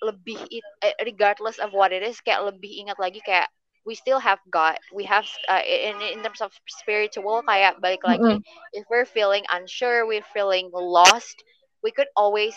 [0.03, 3.51] lebih it, eh, regardless of what it is kayak lebih ingat lagi kayak
[3.83, 8.21] we still have God we have uh, in in terms of spiritual kayak balik lagi
[8.21, 8.77] mm -hmm.
[8.77, 11.41] if we're feeling unsure we're feeling lost
[11.83, 12.55] we could always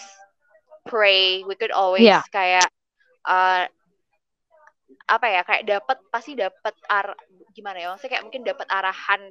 [0.86, 2.26] pray we could always yeah.
[2.34, 2.68] kayak
[3.26, 3.66] uh,
[5.08, 7.16] apa ya kayak dapat pasti dapat ar
[7.56, 9.22] gimana ya maksudnya kayak mungkin dapat arahan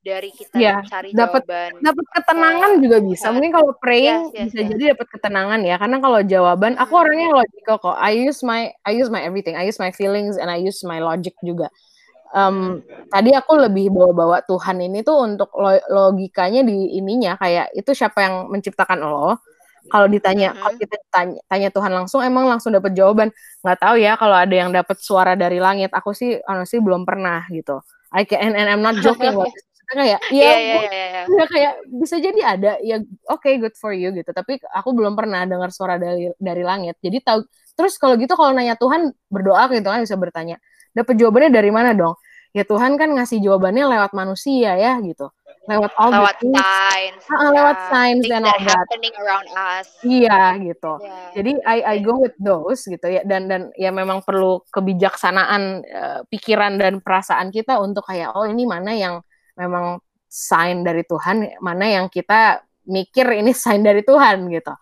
[0.00, 1.70] dari kita yeah, cari dapet, jawaban.
[1.84, 3.28] dapat ketenangan juga bisa.
[3.28, 3.32] Kan.
[3.36, 4.68] mungkin kalau praying yes, yes, bisa yes.
[4.72, 5.76] jadi dapat ketenangan ya.
[5.76, 7.02] Karena kalau jawaban aku hmm.
[7.04, 7.96] orangnya logical kok.
[8.00, 9.60] I use my I use my everything.
[9.60, 11.68] I use my feelings and I use my logic juga.
[12.30, 12.80] Um,
[13.10, 15.52] tadi aku lebih bawa-bawa Tuhan ini tuh untuk
[15.92, 17.36] logikanya di ininya.
[17.36, 19.36] Kayak itu siapa yang menciptakan lo?
[19.90, 20.62] Kalau ditanya mm-hmm.
[20.62, 23.28] kalau kita tanya, tanya Tuhan langsung emang langsung dapat jawaban.
[23.60, 25.92] Nggak tahu ya kalau ada yang dapat suara dari langit.
[25.92, 27.84] Aku sih honestly belum pernah gitu.
[28.14, 29.34] I can and, I'm not joking
[29.90, 31.24] kayak iya yeah, yeah, yeah, yeah.
[31.26, 35.18] ya kayak bisa jadi ada ya oke okay, good for you gitu tapi aku belum
[35.18, 37.42] pernah dengar suara dari dari langit jadi tahu
[37.74, 40.62] terus kalau gitu kalau nanya Tuhan berdoa gitu kan bisa bertanya
[40.94, 42.14] dapat jawabannya dari mana dong
[42.54, 45.30] ya Tuhan kan ngasih jawabannya lewat manusia ya gitu
[45.68, 47.50] lewat all lewat the science, uh, yeah.
[47.52, 49.86] lewat science dan all that happening around us.
[50.02, 50.92] Iya gitu.
[50.98, 51.30] Yeah.
[51.36, 56.20] Jadi I I go with those gitu ya dan dan ya memang perlu kebijaksanaan uh,
[56.32, 59.22] pikiran dan perasaan kita untuk kayak oh ini mana yang
[59.60, 64.72] memang sign dari Tuhan, mana yang kita mikir ini sign dari Tuhan gitu.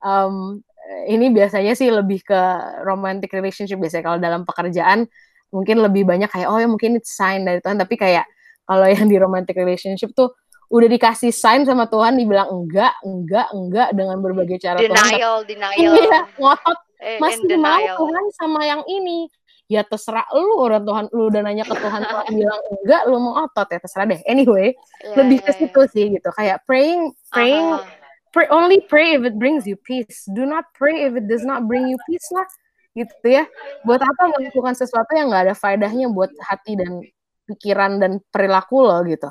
[0.00, 0.62] Um,
[1.10, 2.40] ini biasanya sih lebih ke
[2.86, 4.04] romantic relationship biasanya.
[4.06, 5.06] Kalau dalam pekerjaan
[5.50, 7.78] mungkin lebih banyak kayak oh ya mungkin it's sign dari Tuhan.
[7.78, 8.26] Tapi kayak
[8.64, 10.30] kalau yang di romantic relationship tuh
[10.70, 15.50] udah dikasih sign sama Tuhan dibilang enggak enggak enggak dengan berbagai cara denial, Tuhan.
[15.50, 16.78] Denial iya ngotot.
[17.00, 17.80] Eh, masih mau.
[17.80, 19.26] Tuhan sama yang ini
[19.70, 23.46] ya terserah lu orang Tuhan lu udah nanya ke Tuhan Tuhan bilang enggak lu mau
[23.46, 24.18] otot ya terserah deh.
[24.26, 24.74] Anyway
[25.06, 25.58] Iya, lebih iya, ke iya.
[25.62, 26.28] situ sih gitu.
[26.34, 27.86] Kayak praying praying Aha.
[28.34, 30.26] pray only pray if it brings you peace.
[30.34, 32.50] Do not pray if it does not bring you peace lah
[32.98, 33.46] gitu ya.
[33.86, 37.06] Buat apa melakukan sesuatu yang nggak ada faedahnya buat hati dan
[37.46, 39.30] pikiran dan perilaku lo gitu.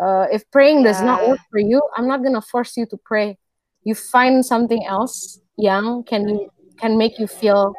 [0.00, 1.36] Uh, if praying does not Ya.
[1.36, 3.36] work for you I'm not gonna force you to pray.
[3.84, 6.48] You find something else yang can
[6.80, 7.76] can make you feel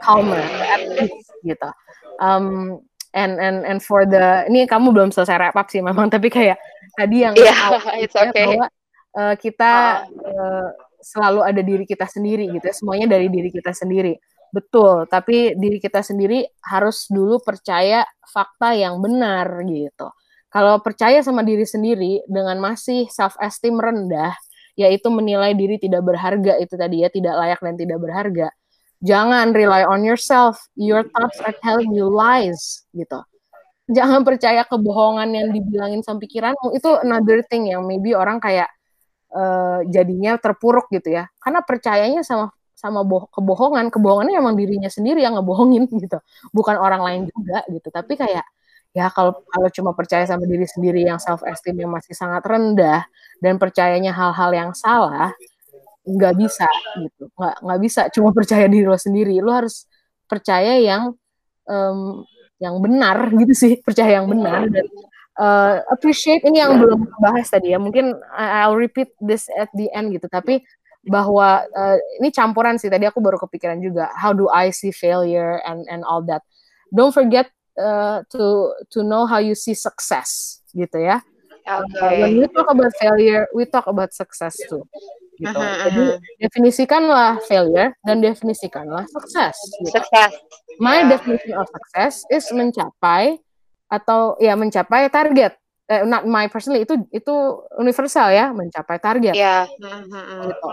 [0.00, 1.68] calmer at peace gitu.
[2.20, 2.78] Um,
[3.14, 6.58] and and and for the ini kamu belum selesai wrap up sih memang tapi kayak
[6.94, 8.54] tadi yang awal it's okay.
[8.54, 8.66] bahwa
[9.18, 10.68] uh, kita uh,
[11.00, 14.14] selalu ada diri kita sendiri gitu ya semuanya dari diri kita sendiri.
[14.50, 20.10] Betul tapi diri kita sendiri harus dulu percaya fakta yang benar gitu.
[20.50, 24.34] Kalau percaya sama diri sendiri dengan masih self esteem rendah
[24.74, 28.48] yaitu menilai diri tidak berharga itu tadi ya tidak layak dan tidak berharga
[29.00, 30.60] jangan rely on yourself.
[30.76, 33.20] Your thoughts are telling you lies gitu.
[33.90, 36.78] Jangan percaya kebohongan yang dibilangin sama pikiranmu.
[36.78, 38.70] Itu another thing yang maybe orang kayak
[39.34, 41.26] eh, jadinya terpuruk gitu ya.
[41.42, 43.90] Karena percayanya sama sama boh- kebohongan.
[43.90, 46.22] Kebohongannya emang dirinya sendiri yang ngebohongin gitu.
[46.54, 47.88] Bukan orang lain juga gitu.
[47.90, 48.46] Tapi kayak
[48.90, 53.06] ya kalau kalau cuma percaya sama diri sendiri yang self esteem yang masih sangat rendah
[53.38, 55.30] dan percayanya hal-hal yang salah
[56.04, 56.66] nggak bisa
[56.98, 57.28] gitu.
[57.36, 59.36] Nggak nggak bisa cuma percaya diri lo sendiri.
[59.40, 59.84] Lo harus
[60.24, 61.14] percaya yang
[61.68, 62.24] em,
[62.60, 63.72] yang benar gitu sih.
[63.80, 64.86] Percaya yang benar dan
[65.40, 66.44] uh, appreciate.
[66.44, 67.78] Ini yang belum bahas tadi ya.
[67.80, 70.28] Mungkin I- I'll repeat this at the end gitu.
[70.28, 70.64] Tapi
[71.04, 72.92] bahwa uh, ini campuran sih.
[72.92, 74.12] Tadi aku baru kepikiran juga.
[74.16, 76.44] How do I see failure and and all that.
[76.92, 77.48] Don't forget
[77.80, 81.24] uh, to to know how you see success gitu ya.
[81.70, 81.84] Uh,
[82.18, 84.82] when we talk about failure we talk about success too
[85.40, 86.02] gitu jadi
[86.38, 89.96] definisikanlah failure dan definisikanlah sukses gitu.
[89.96, 90.32] Sukses.
[90.76, 91.16] My Ya.
[91.16, 93.40] definition of success is mencapai
[93.88, 95.56] atau ya mencapai target.
[95.90, 97.34] Eh, not my personally itu itu
[97.74, 99.66] universal ya mencapai target Ya.
[99.66, 100.40] Mhm, mhm.
[100.46, 100.68] gitu.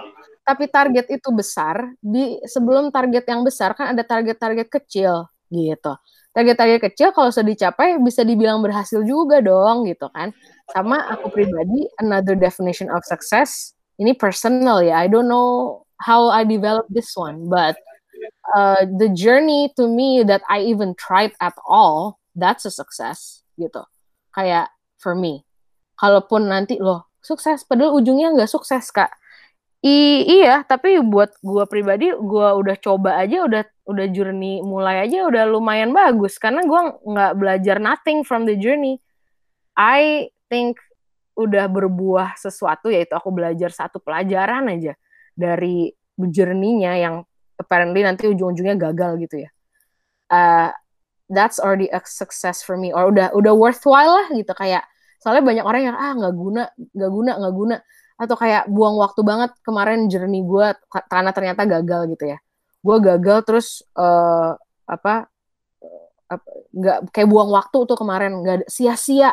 [0.47, 5.93] Tapi target itu besar di sebelum target yang besar kan ada target-target kecil gitu.
[6.31, 10.31] Target-target kecil kalau sudah dicapai bisa dibilang berhasil juga dong gitu kan.
[10.69, 14.97] Sama aku pribadi another definition of success ini personal ya.
[15.01, 17.77] I don't know how I develop this one but
[18.53, 23.83] uh, the journey to me that I even tried at all, that's a success gitu.
[24.33, 24.69] Kayak
[25.01, 25.43] for me.
[25.97, 29.09] Kalaupun nanti loh sukses, padahal ujungnya nggak sukses kak.
[29.81, 35.23] I, iya, tapi buat gua pribadi, gua udah coba aja, udah udah journey mulai aja
[35.29, 39.01] udah lumayan bagus karena gua nggak belajar nothing from the journey.
[39.77, 40.81] I think
[41.37, 44.97] udah berbuah sesuatu yaitu aku belajar satu pelajaran aja
[45.37, 47.15] dari journey-nya yang
[47.61, 49.49] apparently nanti ujung-ujungnya gagal gitu ya.
[50.27, 50.69] Uh,
[51.29, 52.89] that's already a success for me.
[52.89, 54.81] Or udah udah worthwhile lah gitu kayak
[55.21, 57.75] soalnya banyak orang yang ah nggak guna nggak guna nggak guna.
[58.17, 62.37] Atau kayak buang waktu banget kemarin journey gue karena ternyata gagal gitu ya.
[62.81, 64.57] Gue gagal terus uh,
[64.89, 65.29] apa
[66.27, 69.31] apa nggak kayak buang waktu tuh kemarin nggak sia-sia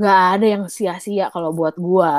[0.00, 2.12] nggak ada yang sia-sia kalau buat gue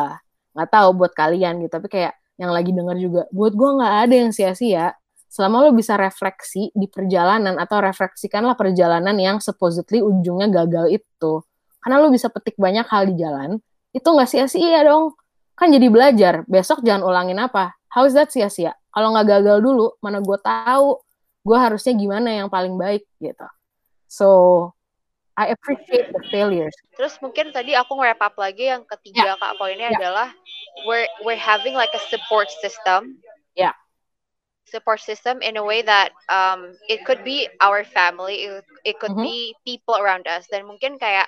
[0.53, 4.15] nggak tahu buat kalian gitu tapi kayak yang lagi denger juga buat gue nggak ada
[4.17, 4.97] yang sia-sia.
[5.31, 11.39] Selama lo bisa refleksi di perjalanan atau refleksikanlah perjalanan yang supposedly ujungnya gagal itu.
[11.79, 13.61] Karena lo bisa petik banyak hal di jalan
[13.95, 15.15] itu nggak sia-sia dong.
[15.55, 17.77] Kan jadi belajar besok jangan ulangin apa.
[17.93, 18.75] How is that sia-sia?
[18.91, 20.99] Kalau nggak gagal dulu mana gue tahu
[21.41, 23.47] gue harusnya gimana yang paling baik gitu.
[24.11, 24.27] So
[25.37, 29.89] I appreciate the failures Terus mungkin tadi aku nge-wrap up lagi yang ketiga kak poinnya
[29.91, 29.97] Ya.
[29.97, 30.29] adalah
[30.85, 33.17] we're we're having like a support system.
[33.55, 33.73] Ya.
[34.69, 39.15] Support system in a way that um it could be our family, it, it could
[39.15, 39.25] Mhm.
[39.25, 41.27] be people around us dan mungkin kayak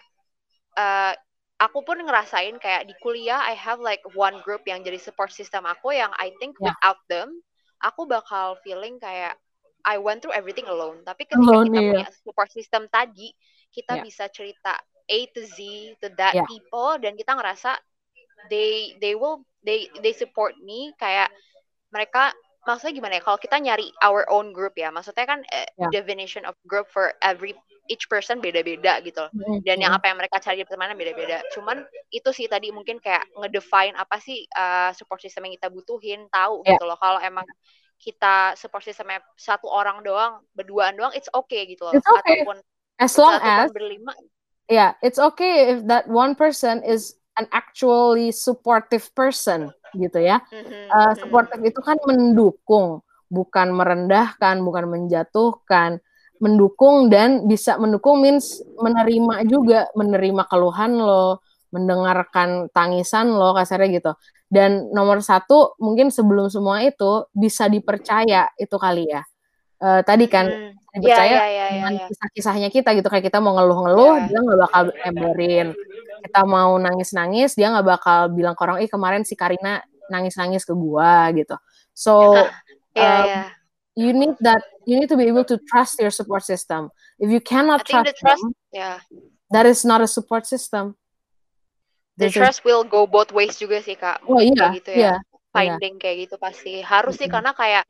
[0.77, 1.15] uh,
[1.59, 5.65] aku pun ngerasain kayak di kuliah I have like one group yang jadi support system
[5.65, 6.71] aku yang I think Ya.
[6.71, 7.41] without them
[7.81, 9.35] aku bakal feeling kayak
[9.83, 11.03] I went through everything alone.
[11.03, 11.91] Tapi ketika Alone, kita iya.
[11.91, 13.35] punya support system tadi,
[13.73, 14.01] kita Ya.
[14.05, 14.77] bisa cerita
[15.09, 15.57] A to Z
[15.99, 16.45] to that Ya.
[16.45, 17.75] people dan kita ngerasa
[18.47, 21.27] they they will they they support me kayak
[21.91, 22.31] mereka
[22.63, 25.91] maksudnya gimana ya kalau kita nyari our own group ya maksudnya kan eh, Ya.
[25.91, 27.51] definition of group for every
[27.91, 29.31] each person beda-beda gitu loh
[29.67, 31.43] dan yang apa yang mereka cari di pertemanan beda-beda.
[31.51, 31.83] Cuman
[32.15, 36.63] itu sih tadi mungkin kayak ngedefine apa sih uh, support system yang kita butuhin, tahu
[36.63, 36.79] Ya.
[36.79, 36.95] gitu loh.
[36.95, 37.43] Kalau emang
[37.99, 41.91] kita support systemnya satu orang doang, berduaan doang, it's okay gitu loh.
[41.95, 42.43] It's okay.
[42.43, 42.63] Ataupun
[42.99, 44.13] as long as berlima.
[44.69, 50.41] yeah, it's okay if that one person is an actually supportive person gitu ya.
[50.51, 55.97] Mhm, Uh, supportive itu kan mendukung, bukan merendahkan, bukan menjatuhkan.
[56.43, 61.39] Mendukung dan bisa mendukung means menerima juga, menerima keluhan lo,
[61.73, 64.11] mendengarkan tangisan lo, kasarnya gitu.
[64.51, 69.23] Dan nomor satu, mungkin sebelum semua itu bisa dipercaya itu kali ya.
[69.83, 70.71] Uh, tadi kan Hmm.
[70.93, 72.05] Ya, dipercaya ya, ya, ya, dengan ya.
[72.07, 74.25] kisah-kisahnya kita gitu kayak kita mau ngeluh-ngeluh Ya.
[74.29, 75.67] dia nggak bakal emberin
[76.23, 80.71] kita mau nangis-nangis dia nggak bakal bilang ke orang ih kemarin si Karina nangis-nangis ke
[80.71, 81.57] gua gitu
[81.91, 82.45] so
[82.93, 83.43] Ya, um, ya.
[83.97, 87.41] you need that you need to be able to trust your support system if you
[87.41, 89.01] cannot trust, the trust, them ya,
[89.49, 90.93] that is not a support system
[92.15, 94.21] the There's a- trust will go both ways juga sih kak.
[94.29, 94.97] oh iya gitu ya.
[95.01, 97.33] iya iya Finding kayak gitu pasti harus sih Mm-mm.
[97.41, 97.83] karena kayak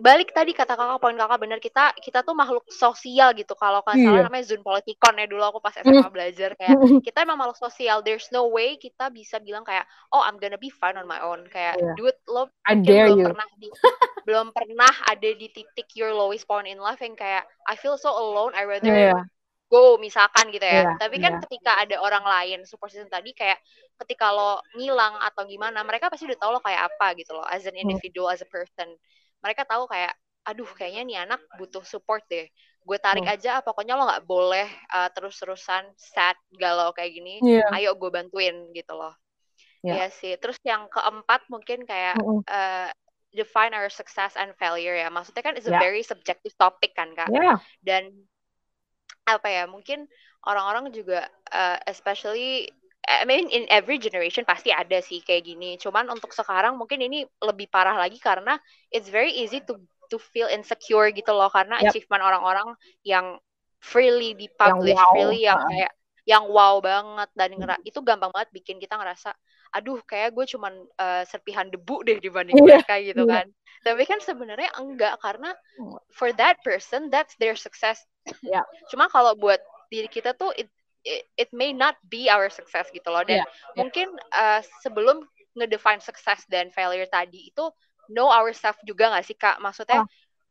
[0.00, 4.00] balik tadi kata kakak poin kakak bener kita kita tuh makhluk sosial gitu kalau nggak
[4.00, 4.26] salah Iya.
[4.26, 7.04] namanya zone politikon ya dulu aku pas SMA belajar kayak Mm.
[7.04, 9.84] kita emang makhluk sosial there's no way kita bisa bilang kayak
[10.16, 11.92] oh I'm gonna be fine on my own kayak Iya.
[12.00, 13.68] dude lo I dare belum you pernah di
[14.26, 18.08] belum pernah ada di titik your lowest point in life yang kayak I feel so
[18.10, 19.12] alone I rather iya
[19.70, 20.98] go misalkan gitu ya.
[20.98, 21.42] Tapi kan iya.
[21.46, 23.54] ketika ada orang lain support system tadi kayak
[24.02, 27.62] ketika lo ngilang atau gimana, mereka pasti udah tahu lo kayak apa gitu loh as
[27.70, 27.86] an Hmm.
[27.86, 28.90] individual as a person.
[29.40, 32.48] Mereka tahu kayak aduh kayaknya nih anak butuh support deh.
[32.80, 33.34] Gue tarik Hmm.
[33.36, 37.40] aja pokoknya lo nggak boleh uh, terus-terusan sad galau kayak gini.
[37.44, 37.68] Iya.
[37.76, 39.12] Ayo gue bantuin gitu loh.
[39.84, 39.92] Iya.
[39.94, 40.32] Iya sih.
[40.40, 42.40] Terus yang keempat mungkin kayak Mm-mm.
[42.48, 42.88] uh,
[43.30, 45.12] define our success and failure ya.
[45.12, 45.80] Maksudnya kan it's a Ya.
[45.80, 47.60] very subjective topic kan kak Yeah.
[47.84, 48.08] dan
[49.28, 50.10] apa ya mungkin
[50.48, 52.66] orang-orang juga uh, especially
[53.10, 57.26] I mean in every generation pasti ada sih kayak gini cuman untuk sekarang mungkin ini
[57.42, 58.54] lebih parah lagi karena
[58.94, 59.74] it's very easy to
[60.10, 61.90] to feel insecure gitu loh karena Yap.
[61.90, 62.68] achievement orang-orang
[63.02, 63.38] yang
[63.82, 65.10] freely di Yang publish wow.
[65.14, 65.92] freely yang kayak
[66.28, 69.32] yang wow banget dan ngera- itu gampang banget bikin kita ngerasa
[69.74, 73.40] aduh kayak gue cuman uh, serpihan debu deh dibanding Iya, mereka gitu iya.
[73.40, 73.46] kan
[73.82, 75.56] tapi kan sebenarnya enggak karena
[76.12, 78.04] for that person that's their success
[78.44, 78.64] Ya.
[78.92, 79.58] cuma kalau buat
[79.90, 80.68] diri kita tuh it,
[81.04, 83.44] it, it may not be our success gitu loh dan Iya,
[83.76, 83.84] iya.
[83.84, 85.24] mungkin uh, sebelum
[85.58, 87.64] ngedefine success dan failure tadi itu
[88.12, 90.06] know ourselves juga nggak sih kak maksudnya Oh,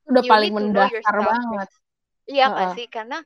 [0.10, 1.70] Udah you paling need to know mendasar yourself banget.
[2.30, 2.76] iya nggak Heeh.
[2.76, 3.18] sih karena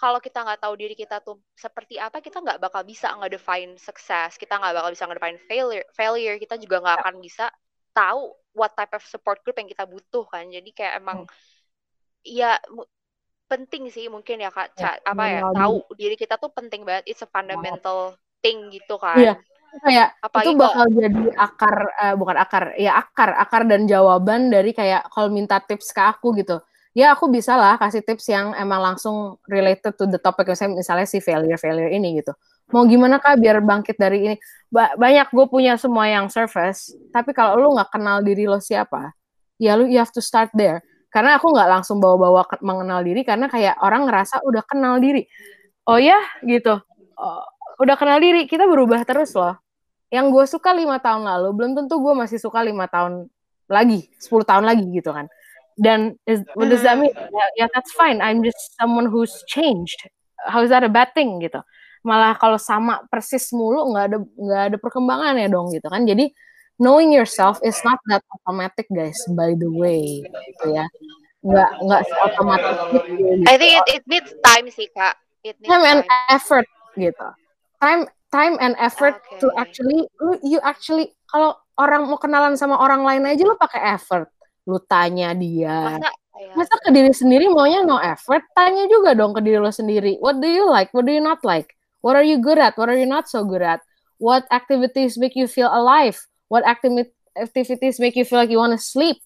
[0.00, 4.36] kalau kita nggak tahu diri kita tuh seperti apa kita nggak bakal bisa ngedefine success
[4.40, 7.02] kita nggak bakal bisa ngedefine failure failure kita juga nggak Ya.
[7.04, 7.46] akan bisa
[7.92, 11.26] tahu what type of support group yang kita butuh kan jadi kayak emang Hmm.
[12.24, 12.58] ya
[13.50, 14.78] penting sih mungkin ya kak.
[14.78, 18.94] Ya, Ca- apa ya tahu diri kita tuh penting banget it's a fundamental thing gitu
[19.02, 19.18] kan.
[19.18, 19.34] Iya.
[19.70, 24.70] Kayak apalagi itu bakal jadi akar eh, bukan akar ya akar akar dan jawaban dari
[24.70, 26.62] kayak kalau minta tips ke aku gitu.
[26.90, 31.06] Ya aku bisa lah kasih tips yang emang langsung related to the topic misalnya, misalnya
[31.06, 32.34] si failure failure ini gitu.
[32.74, 34.36] Mau gimana kak biar bangkit dari ini?
[34.70, 39.10] Ba- banyak gue punya semua yang surface tapi kalau lu nggak kenal diri lo siapa
[39.58, 40.80] ya lu you have to start there
[41.10, 45.26] karena aku nggak langsung bawa-bawa mengenal diri karena kayak orang ngerasa udah kenal diri.
[45.90, 46.78] Oh ya gitu.
[47.18, 47.44] Oh,
[47.82, 49.58] udah kenal diri kita berubah terus loh.
[50.10, 53.26] Yang gue suka lima tahun lalu belum tentu gue masih suka lima tahun
[53.70, 55.26] lagi 10 tahun lagi gitu kan.
[55.78, 57.14] Dan is, what does that mean?
[57.14, 58.18] Ya, ya that's fine.
[58.20, 60.02] I'm just someone who's changed.
[60.46, 61.62] How is that a bad thing gitu.
[62.04, 66.04] Malah kalau sama persis mulu nggak ada nggak ada perkembangan ya dong gitu kan.
[66.04, 66.32] Jadi
[66.80, 70.88] knowing yourself is not that automatic guys by the way gitu ya.
[71.44, 73.44] Nggak nggak otomatis gitu, gitu.
[73.46, 75.14] I think it, it needs time sih kak.
[75.44, 76.28] It needs time and time.
[76.32, 76.66] effort
[76.96, 77.28] gitu.
[77.78, 78.02] Time
[78.32, 79.60] time and effort to Oke.
[79.60, 84.32] actually lu you actually kalau orang mau kenalan sama orang lain aja lu pakai effort.
[84.64, 86.00] Lu tanya dia.
[86.00, 86.10] Masa
[86.40, 88.40] ya masa ke diri sendiri maunya no effort?
[88.56, 90.16] Tanya juga dong ke diri lo sendiri.
[90.20, 90.92] What do you like?
[90.96, 91.76] What do you not like?
[92.00, 92.80] What are you good at?
[92.80, 93.84] What are you not so good at?
[94.20, 96.20] What activities make you feel alive
[96.50, 99.22] what activi- activities make you feel like you wanna sleep?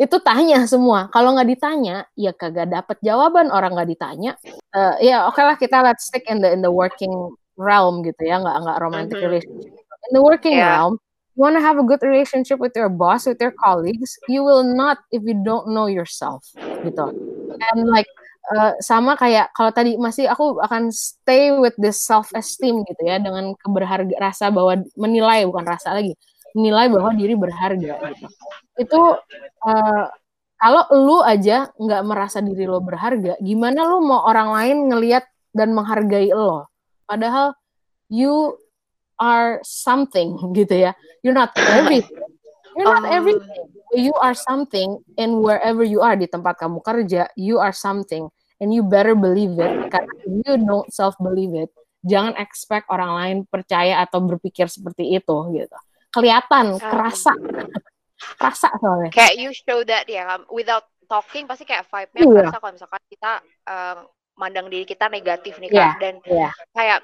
[0.00, 1.12] Itu tanya semua.
[1.12, 3.52] Kalau nggak ditanya ya kagak dapet jawaban.
[3.52, 4.34] Orang nggak ditanya
[4.72, 7.12] Eh, ya oke lah kita let's stick in the in the working
[7.60, 8.40] realm gitu ya.
[8.40, 9.24] Nggak nggak romantic Mhm.
[9.28, 9.72] relationship.
[10.08, 10.80] In the working Yeah.
[10.80, 10.96] realm
[11.36, 14.64] you want to have a good relationship with your boss with your colleagues you will
[14.64, 16.40] not if you don't know yourself
[16.84, 17.12] gitu.
[17.72, 18.08] And like
[18.52, 23.20] uh, sama kayak kalau tadi masih aku akan stay with this self esteem gitu ya
[23.20, 26.16] dengan keberharga rasa bahwa menilai bukan rasa lagi
[26.52, 28.26] menilai bahwa diri berharga gitu.
[28.76, 29.00] Itu
[29.64, 30.04] uh,
[30.56, 35.74] kalau lu aja nggak merasa diri lo berharga gimana lu mau orang lain ngelihat dan
[35.74, 36.68] menghargai lo?
[37.08, 37.52] Padahal
[38.08, 38.56] you
[39.20, 40.92] are something gitu ya.
[41.20, 42.22] You're not everything.
[42.72, 43.12] You're not Oh.
[43.12, 43.68] everything.
[43.92, 48.72] You are something and wherever you are di tempat kamu kerja you are something and
[48.72, 49.92] you better believe it.
[49.92, 51.68] Karena you don't self believe it
[52.02, 55.78] jangan expect orang lain percaya atau berpikir seperti itu gitu
[56.12, 57.32] kelihatan kerasa
[58.38, 62.32] kerasa soalnya kayak you show that ya without talking pasti kayak vibe-nya Iya.
[62.46, 63.32] kerasa kalau misalkan kita
[63.66, 63.98] um,
[64.38, 66.48] mandang diri kita negatif nih kak dan iya.
[66.72, 67.00] kayak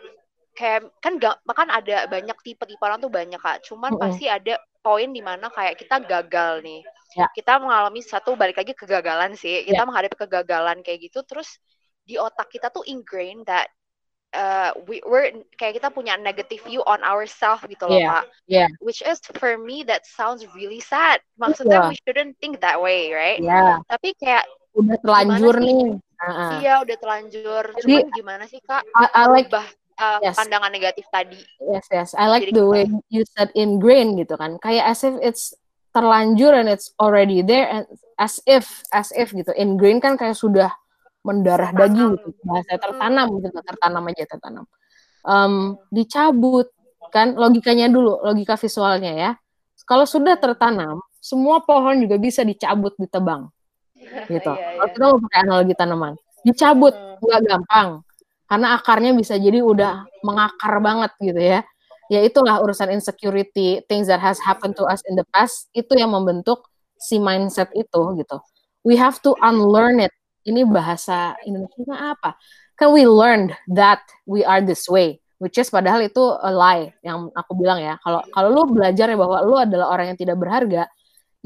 [0.56, 4.02] kayak kan gak kan ada banyak tipe-tipe orang tuh banyak kak cuman Mm-mm.
[4.02, 6.82] pasti ada poin di mana kayak kita gagal nih
[7.16, 7.24] Ya.
[7.32, 11.56] kita mengalami satu balik lagi kegagalan sih kita menghadapi kegagalan kayak gitu terus
[12.04, 13.64] di otak kita tuh ingrained that
[14.34, 18.66] uh, we we're kayak kita punya negative view on ourselves gitu loh Iya, kak iya.
[18.84, 21.88] which is for me that sounds really sad maksudnya Iya.
[21.88, 24.44] we shouldn't think that way right ya tapi kayak
[24.76, 26.60] udah terlanjur nih ah.
[26.60, 29.66] iya udah telanjur Jadi, cuman gimana sih kak I, I like ubah
[29.98, 30.36] uh, Yes.
[30.38, 32.10] pandangan negatif tadi Yes, yes.
[32.16, 34.56] I like Jadi the way you said ingrained gitu kan.
[34.62, 35.52] Kayak as if it's
[35.92, 37.84] terlanjur and it's already there and
[38.16, 39.52] as if as if gitu.
[39.52, 40.72] Ingrained kan kayak sudah
[41.28, 41.92] mendarah Tertanam.
[41.92, 42.40] daging gitu.
[42.48, 44.64] Bahasa tertanam gitu, tertanam aja tertanam.
[45.28, 45.52] Em,
[45.92, 46.68] dicabut
[47.12, 49.30] kan logikanya dulu, logika visualnya ya.
[49.84, 53.48] Kalau sudah tertanam, semua pohon juga bisa dicabut, ditebang
[54.28, 54.52] gitu.
[54.52, 54.92] Iya, Kalau iya.
[54.96, 56.12] kita mau pakai analogi tanaman,
[56.44, 57.18] dicabut Hmm.
[57.20, 57.88] nggak gampang
[58.48, 59.92] karena akarnya bisa jadi udah
[60.24, 61.60] mengakar banget gitu ya.
[62.08, 66.08] Ya itulah urusan insecurity, things that has happened to us in the past itu yang
[66.08, 66.64] membentuk
[66.96, 68.36] si mindset itu gitu.
[68.80, 70.14] We have to unlearn it.
[70.48, 72.40] Ini bahasa Indonesia apa?
[72.80, 75.20] Can we learn that we are this way?
[75.38, 78.00] Which is padahal itu a lie yang aku bilang ya.
[78.02, 80.88] Kalau kalau lu belajar ya bahwa lu adalah orang yang tidak berharga,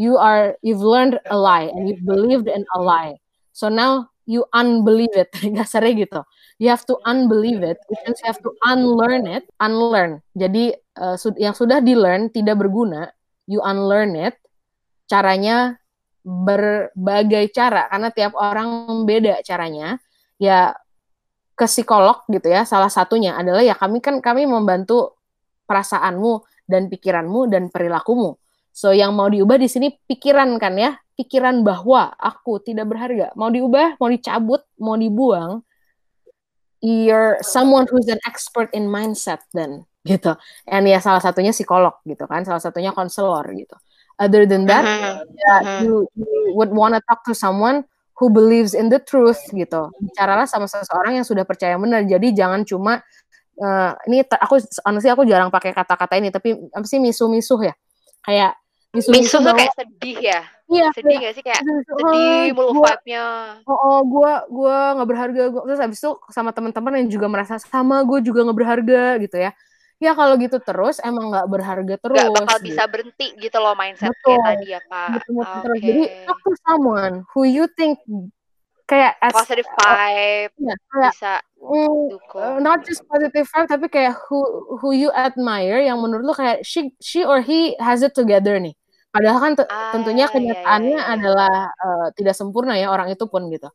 [0.01, 3.19] you are you've learned a lie and you've believed in a lie.
[3.53, 5.29] So now you unbelieve it.
[5.59, 6.21] Dasarnya gitu.
[6.63, 10.23] You have to unbelieve it, which means you have to unlearn it, unlearn.
[10.39, 10.73] Jadi
[11.19, 13.11] sud- yang sudah di learn tidak berguna,
[13.51, 14.39] you unlearn it.
[15.11, 15.82] Caranya
[16.23, 19.99] berbagai cara karena tiap orang beda caranya.
[20.39, 20.75] Ya
[21.55, 22.67] ke psikolog gitu ya.
[22.67, 25.19] Salah satunya adalah ya kami kan kami membantu
[25.67, 28.39] perasaanmu dan pikiranmu dan perilakumu.
[28.73, 33.31] So yang mau diubah di sini pikiran kan ya, pikiran bahwa aku tidak berharga.
[33.37, 35.61] Mau diubah, mau dicabut, mau dibuang,
[36.81, 40.35] you're someone who's an expert in mindset then gitu.
[40.67, 43.79] And ya salah satunya psikolog gitu kan, salah satunya konselor gitu.
[44.21, 45.15] Other than that, Mhm.
[45.35, 45.81] ya, Mhm.
[45.85, 47.85] you, you would wanna talk to someone
[48.21, 49.89] who believes in the truth gitu.
[49.99, 52.05] Bicaralah sama seseorang yang sudah percaya benar.
[52.05, 53.01] Jadi jangan cuma
[53.57, 54.59] eh, ini aku
[54.89, 57.75] honestly aku jarang pakai kata-kata ini tapi apa sih misu-misuh ya?
[58.25, 58.57] Kayak
[58.93, 62.71] Misuh misu-misuh tuh kayak sedih ya iya sedih gak sih kayak misu-misuh, sedih "Ah, mulu
[62.85, 63.25] vibe-nya
[63.65, 67.57] oh, oh gua gua nggak berharga gua terus habis itu sama teman-teman yang juga merasa
[67.57, 69.51] sama gue juga nggak berharga gitu ya
[70.03, 72.67] ya kalau gitu terus emang nggak berharga terus gak bakal gitu.
[72.75, 74.35] bisa berhenti gitu loh mindset Betul.
[74.35, 75.63] kayak tadi ya kak Muter-muter Oke.
[75.63, 78.03] terus jadi talk to someone who you think
[78.91, 82.03] kayak as positive vibe ya, kayak bisa mm,
[82.35, 84.43] uh, not just positive vibe tapi kayak who
[84.83, 88.75] who you admire yang menurut lu kayak she she or he has it together nih
[89.15, 91.15] padahal kan Ah, tentunya iya, kenyataannya iya, iya.
[91.15, 93.71] adalah uh, tidak sempurna ya orang itu pun gitu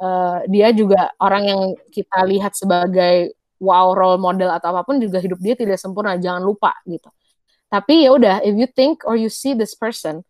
[0.00, 1.62] Uh, dia juga orang yang
[1.92, 6.40] kita lihat sebagai wow role model atau apa pun juga hidup dia tidak sempurna jangan
[6.40, 7.12] lupa gitu.
[7.70, 10.26] Tapi ya udah if you think or you see this person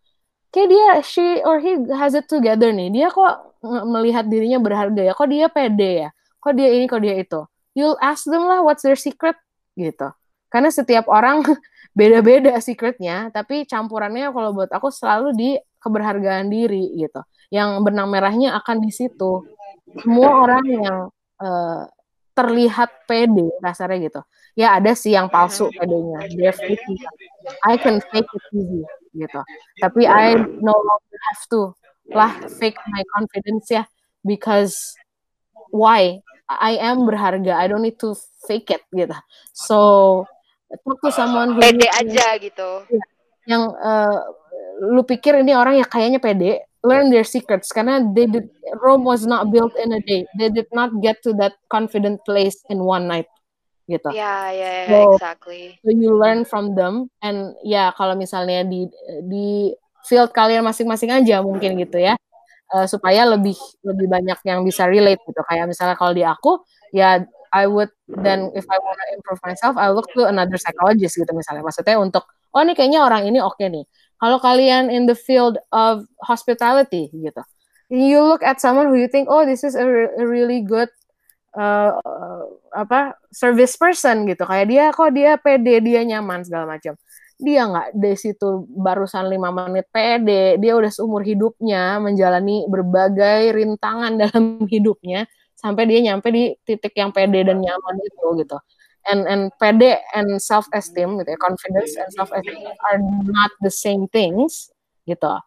[0.51, 2.91] kayak dia she or he has it together nih.
[2.91, 5.12] Dia kok melihat dirinya berharga ya?
[5.14, 6.09] Kok dia pede ya?
[6.43, 7.41] Kok dia ini kok dia itu?
[7.72, 9.39] You'll ask them lah what's their secret?
[9.78, 10.11] Gitu.
[10.51, 11.47] Karena setiap orang
[11.99, 15.51] beda-beda secretnya tapi campurannya kalau buat aku selalu di
[15.81, 17.22] keberhargaan diri gitu.
[17.51, 19.47] Yang benang merahnya akan di situ.
[19.91, 20.97] Semua orang yang
[21.41, 21.83] eh,
[22.35, 24.20] terlihat pede kasarnya gitu.
[24.59, 26.26] Ya ada sih yang palsu pedenya.
[26.55, 27.12] Faking it.
[27.66, 28.83] I can fake it easy
[29.14, 29.41] gitu.
[29.83, 31.62] Tapi I no longer have to
[32.11, 33.87] lah fake my confidence ya
[34.26, 34.74] because
[35.70, 36.18] why?
[36.51, 37.55] I am berharga.
[37.55, 39.14] I don't need to fake it gitu.
[39.55, 39.78] So
[40.83, 42.91] talk to someone who pede aja gitu.
[43.47, 44.18] Yang eh,
[44.91, 48.49] lu pikir ini orang yang kayaknya pede learn their secrets karena they did
[48.81, 50.24] Rome was not built in a day.
[50.41, 53.28] They did not get to that confident place in one night
[53.85, 54.09] gitu.
[54.14, 55.76] Ya ya ya, So- exactly.
[55.83, 58.89] so you learn from them and ya kalau misalnya di
[59.28, 59.74] di
[60.09, 62.16] field kalian masing-masing aja mungkin gitu ya
[62.72, 65.41] eh, supaya lebih lebih banyak yang bisa relate gitu.
[65.45, 66.64] Kayak misalnya kalau di aku
[66.97, 67.20] ya
[67.51, 67.91] I would
[68.22, 71.61] then if I wanna improve myself I look to another psychologist gitu misalnya.
[71.66, 72.24] Maksudnya untuk
[72.55, 73.85] oh nih kayaknya orang ini oke nih
[74.21, 77.43] kalau kalian in the field of hospitality gitu.
[77.91, 80.87] You look at someone who you think oh this is a, re- a really good
[81.57, 81.97] uh,
[82.71, 84.45] apa service person gitu.
[84.47, 86.95] Kayak dia kok dia pede dia nyaman segala macam.
[87.41, 94.12] Dia nggak di situ barusan lima menit pede dia udah seumur hidupnya menjalani berbagai rintangan
[94.23, 95.25] dalam hidupnya
[95.57, 98.57] sampai dia nyampe di titik yang pede dan nyaman itu gitu
[99.09, 103.72] and and pede and self esteem gitu ya, confidence and self esteem are not the
[103.72, 104.68] same things
[105.09, 105.40] gitu.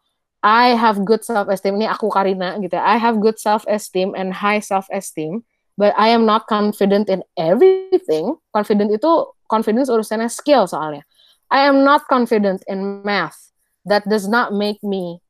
[0.43, 2.83] I have good self esteem ini aku Karina gitu ya.
[2.83, 5.45] I have good self esteem and high self esteem
[5.77, 8.35] but I am not confident in everything.
[8.51, 11.07] Confident itu confidence urusannya skill soalnya.
[11.47, 13.53] I am not confident in math.
[13.85, 15.21] That does not make me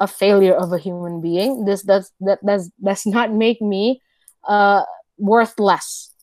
[0.00, 1.64] a failure of a human being.
[1.64, 4.00] This does that does does not make me
[4.44, 4.84] uh,
[5.18, 6.14] worthless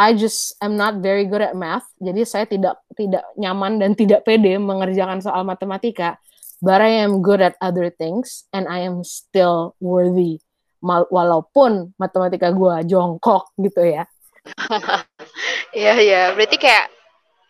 [0.00, 1.84] I just am not very good at math.
[2.00, 6.16] Jadi saya tidak tidak nyaman dan tidak pede mengerjakan soal matematika.
[6.64, 10.40] But I am good at other things and I am still worthy.
[10.80, 14.08] Walaupun matematika gue jongkok gitu ya.
[15.70, 16.90] Iya iya, berarti kayak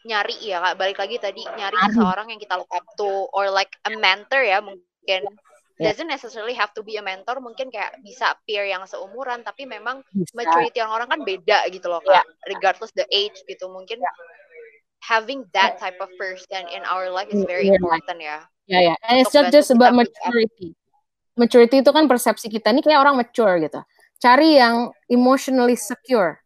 [0.05, 0.75] nyari ya kak.
[0.77, 4.61] Balik lagi tadi nyari seseorang yang kita look up to or like a mentor ya
[4.61, 5.25] mungkin
[5.81, 5.89] yeah.
[5.91, 10.05] doesn't necessarily have to be a mentor mungkin kayak bisa peer yang seumuran tapi memang
[10.13, 10.31] bisa.
[10.37, 12.25] maturity orang-orang kan beda gitu loh kak yeah.
[12.53, 14.15] regardless the age gitu mungkin yeah.
[15.01, 17.81] having that type of person in our life is very yeah.
[17.81, 20.77] important ya yeah yeah and it's not just about maturity
[21.41, 23.81] maturity itu kan persepsi kita ini kayak orang mature gitu
[24.21, 26.45] cari yang emotionally secure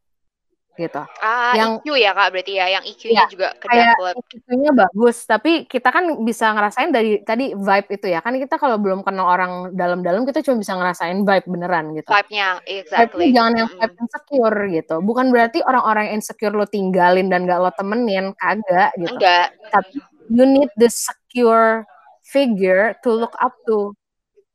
[0.75, 1.03] gitu.
[1.23, 4.15] Ah, yang EQ ya kak berarti ya, yang EQ-nya ya, juga ke develop.
[4.31, 8.21] EQ-nya bagus, tapi kita kan bisa ngerasain dari tadi vibe itu ya.
[8.21, 12.11] Kan kita kalau belum kenal orang dalam-dalam kita cuma bisa ngerasain vibe beneran gitu.
[12.11, 13.31] Vibe-nya, exactly.
[13.31, 14.97] Vibe jangan yang vibe insecure gitu.
[15.03, 19.15] Bukan berarti orang-orang insecure lo tinggalin dan gak lo temenin, kagak gitu.
[19.17, 19.55] Enggak.
[19.71, 19.99] Tapi
[20.33, 21.85] you need the secure
[22.25, 23.93] figure to look up to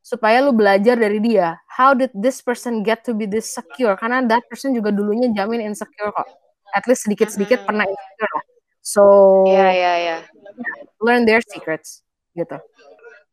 [0.10, 1.62] supaya lu belajar dari dia.
[1.70, 3.94] How did this person get to be this secure?
[3.94, 6.26] Karena that person juga dulunya jamin insecure kok.
[6.74, 7.70] At least sedikit-sedikit mm-hmm.
[7.70, 8.46] pernah insecure lah.
[8.82, 9.04] So,
[9.46, 10.22] yeah, yeah, yeah.
[10.98, 12.02] learn their secrets
[12.34, 12.58] gitu.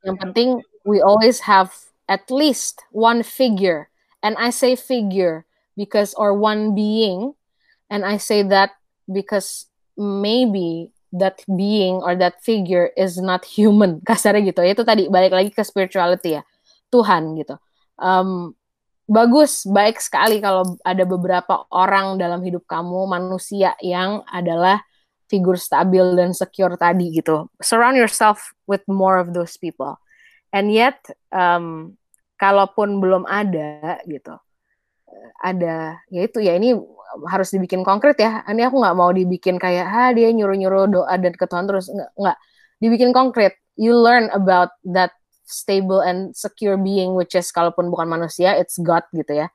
[0.04, 0.48] Yang penting
[0.84, 1.72] we always have
[2.12, 3.88] at least one figure.
[4.20, 5.48] And I say figure
[5.80, 7.32] because or one being
[7.88, 8.76] and I say that
[9.08, 9.66] because
[9.96, 15.50] maybe that being or that figure is not human kasarnya gitu itu tadi balik lagi
[15.54, 16.42] ke spirituality ya
[16.96, 17.60] Tuhan gitu.
[18.00, 18.56] Um,
[19.04, 24.80] bagus, baik sekali kalau ada beberapa orang dalam hidup kamu manusia yang adalah
[25.28, 27.50] figur stabil dan secure tadi gitu.
[27.60, 29.98] Surround yourself with more of those people.
[30.54, 30.98] And yet,
[31.34, 31.98] um,
[32.40, 34.38] kalaupun belum ada gitu,
[35.40, 36.76] ada ya itu ya ini
[37.28, 38.44] harus dibikin konkret ya.
[38.46, 42.10] Ini aku nggak mau dibikin kayak ha dia nyuruh-nyuruh doa dan ke Tuhan terus nggak
[42.16, 42.36] nggak
[42.82, 43.56] dibikin konkret.
[43.76, 45.12] You learn about that
[45.46, 49.48] stable and secure being which is kalaupun bukan manusia it's God gitu ya.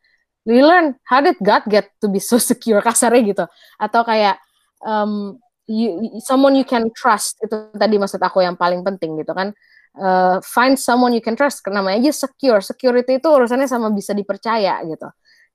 [0.47, 3.45] We learn how did God get to be so secure kasarnya gitu?
[3.77, 4.41] Atau kayak
[4.81, 5.37] um,
[5.69, 9.53] you, someone you can trust itu tadi maksud aku yang paling penting gitu kan.
[9.91, 12.63] Uh, find someone you can trust namanya aja secure.
[12.63, 15.11] Security itu urusannya sama bisa dipercaya gitu.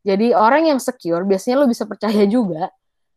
[0.06, 2.70] Jadi orang yang secure biasanya lo bisa percaya juga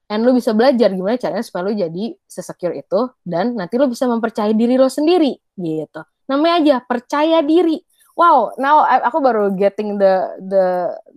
[0.10, 4.10] and lo bisa belajar gimana caranya supaya lo jadi sesecure itu dan nanti lo bisa
[4.10, 7.82] mempercayai diri lo sendiri gitu namanya aja percaya diri.
[8.14, 10.66] Wow now aku baru getting the the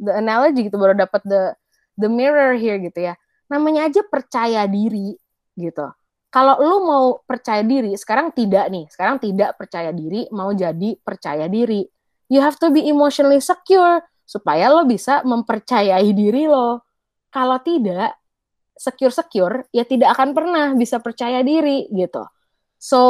[0.00, 1.52] the analogy gitu baru dapat the
[2.00, 3.14] the mirror here gitu ya.
[3.52, 5.12] Namanya aja percaya diri
[5.54, 5.86] gitu.
[6.32, 8.88] Kalau lu mau percaya diri sekarang tidak nih.
[8.88, 11.84] Sekarang tidak percaya diri mau jadi percaya diri.
[12.32, 16.80] You have to be emotionally secure supaya lo bisa mempercayai diri lo.
[17.28, 18.16] Kalau tidak
[18.72, 22.24] secure secure ya tidak akan pernah bisa percaya diri gitu.
[22.80, 23.00] So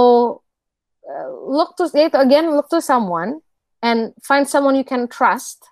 [1.46, 3.42] look to itu again look to someone
[3.82, 5.66] and find someone you can trust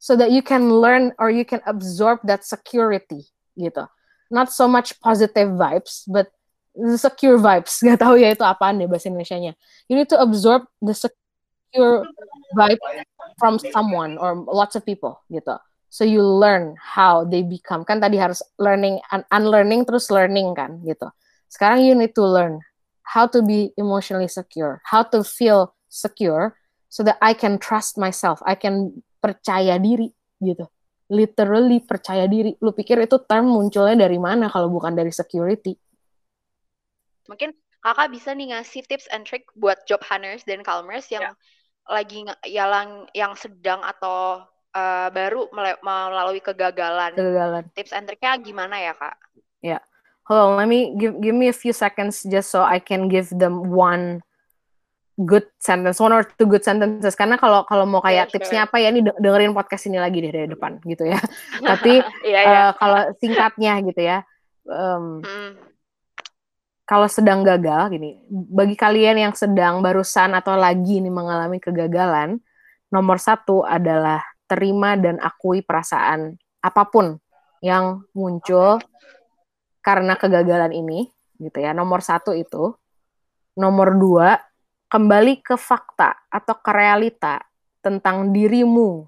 [0.00, 3.28] so that you can learn or you can absorb that security
[3.60, 3.84] gitu.
[4.32, 6.32] Not so much positive vibes but
[6.72, 7.78] the secure vibes.
[7.84, 9.52] Nggak tahu ya itu apaan deh bahasa Indonesia-nya.
[9.92, 12.08] You need to absorb the secure
[12.56, 12.80] vibe
[13.36, 15.60] from someone or lots of people gitu.
[15.90, 17.82] So you learn how they become.
[17.84, 21.10] Kan tadi harus learning un unlearning terus learning kan gitu.
[21.50, 22.62] Sekarang you need to learn
[23.10, 26.54] how to be emotionally secure, how to feel secure
[26.86, 30.70] so that I can trust myself, I can percaya diri gitu.
[31.10, 32.54] Literally percaya diri.
[32.62, 35.74] Lu pikir itu term munculnya dari mana kalau bukan dari security?
[37.26, 37.50] Mungkin
[37.82, 41.34] kakak bisa nih ngasih tips and trick buat job hunters dan calmers yang yeah.
[41.90, 45.50] lagi yang yang sedang atau uh, baru
[45.82, 47.18] melalui kegagalan.
[47.18, 47.64] Kegagalan.
[47.74, 49.18] Tips and tricknya gimana ya kak?
[50.30, 53.34] Hold on let me give give me a few seconds just so I can give
[53.34, 54.22] them one
[55.18, 58.80] good sentence one or two good sentences karena kalau kalau mau kayak yeah, tipsnya apa
[58.80, 61.18] ya ini dengerin podcast ini lagi deh dari depan gitu ya
[61.74, 62.66] tapi yeah, yeah.
[62.70, 64.18] Uh, kalau singkatnya gitu ya
[64.64, 65.50] um, hmm.
[66.88, 72.40] kalau sedang gagal gini bagi kalian yang sedang barusan atau lagi nih mengalami kegagalan
[72.88, 76.34] nomor satu adalah terima dan akui perasaan
[76.64, 77.20] apa pun
[77.60, 78.80] yang muncul
[79.80, 81.08] karena kegagalan ini,
[81.40, 81.72] gitu ya.
[81.72, 82.76] Nomor satu itu.
[83.58, 84.38] Nomor dua,
[84.88, 87.42] kembali ke fakta atau ke realita
[87.82, 89.04] tentang dirimu,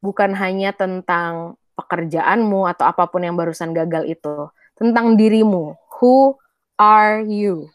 [0.00, 5.76] bukan hanya tentang pekerjaanmu atau apa pun yang barusan gagal itu, tentang dirimu.
[6.00, 6.40] Who
[6.80, 7.68] are you?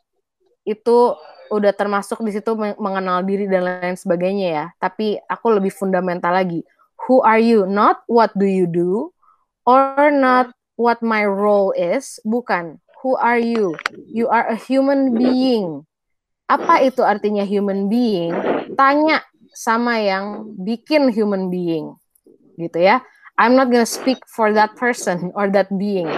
[0.65, 1.17] Itu
[1.51, 4.65] udah termasuk di situ mengenal diri dan lain sebagainya ya.
[4.79, 6.63] Tapi aku lebih fundamental lagi.
[7.09, 7.65] Who are you?
[7.67, 9.11] Not what do you do
[9.65, 12.17] or not what my role is.
[12.25, 12.81] Bukan.
[13.05, 13.77] Who are you?
[14.09, 15.85] You are a human being.
[16.49, 18.33] Apa itu artinya human being?
[18.73, 19.21] Tanya
[19.53, 21.97] sama yang bikin human being.
[22.57, 23.05] Gitu ya.
[23.37, 26.09] I'm not gonna speak for that person or that being.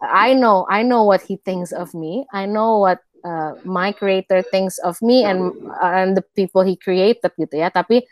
[0.00, 2.24] I know, I know what he thinks of me.
[2.32, 6.76] I know what uh, my creator thinks of me and uh, and the people he
[6.76, 8.04] created gitu ya tapi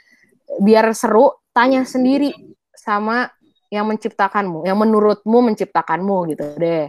[0.61, 2.33] biar seru tanya sendiri
[2.77, 3.33] sama
[3.69, 6.89] yang menciptakanmu yang menurutmu menciptakanmu gitu deh.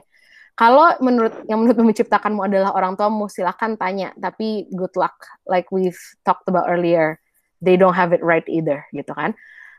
[0.60, 4.12] Kalau menurut yang menurutmu menciptakanmu adalah orang tuamu silahkan tanya.
[4.20, 5.16] Tapi good luck
[5.48, 7.20] like we've talked about earlier
[7.64, 9.36] they don't have it right either gitu kan.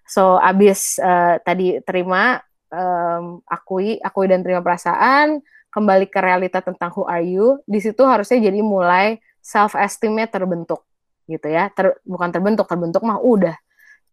[0.08, 2.40] So abis uh, tadi terima
[2.72, 5.40] um, akui akui dan terima perasaan
[5.70, 10.82] kembali ke realita tentang who are you, di situ harusnya jadi mulai self esteemnya terbentuk
[11.30, 11.70] gitu ya.
[11.70, 13.54] Ter, bukan terbentuk, terbentuk mah udah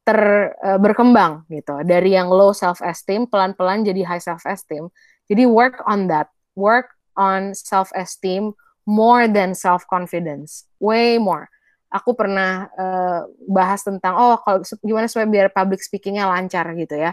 [0.07, 0.19] ter
[0.63, 1.83] uh, berkembang gitu.
[1.83, 4.87] Dari yang low self esteem pelan-pelan jadi high self esteem.
[5.27, 6.31] Jadi work on that.
[6.55, 8.55] Work on self esteem
[8.87, 10.63] more than self confidence.
[10.79, 11.51] Way more.
[11.91, 17.11] Aku pernah uh, bahas tentang oh kalau gimana supaya biar public speakingnya lancar gitu ya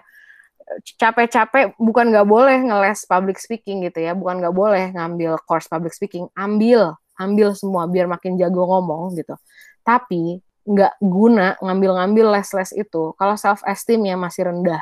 [0.97, 5.93] capek-capek bukan nggak boleh ngeles public speaking gitu ya, bukan nggak boleh ngambil course public
[5.93, 9.37] speaking, ambil, ambil semua biar makin jago ngomong gitu.
[9.85, 14.81] Tapi nggak guna ngambil-ngambil les-les itu kalau self esteemnya masih rendah.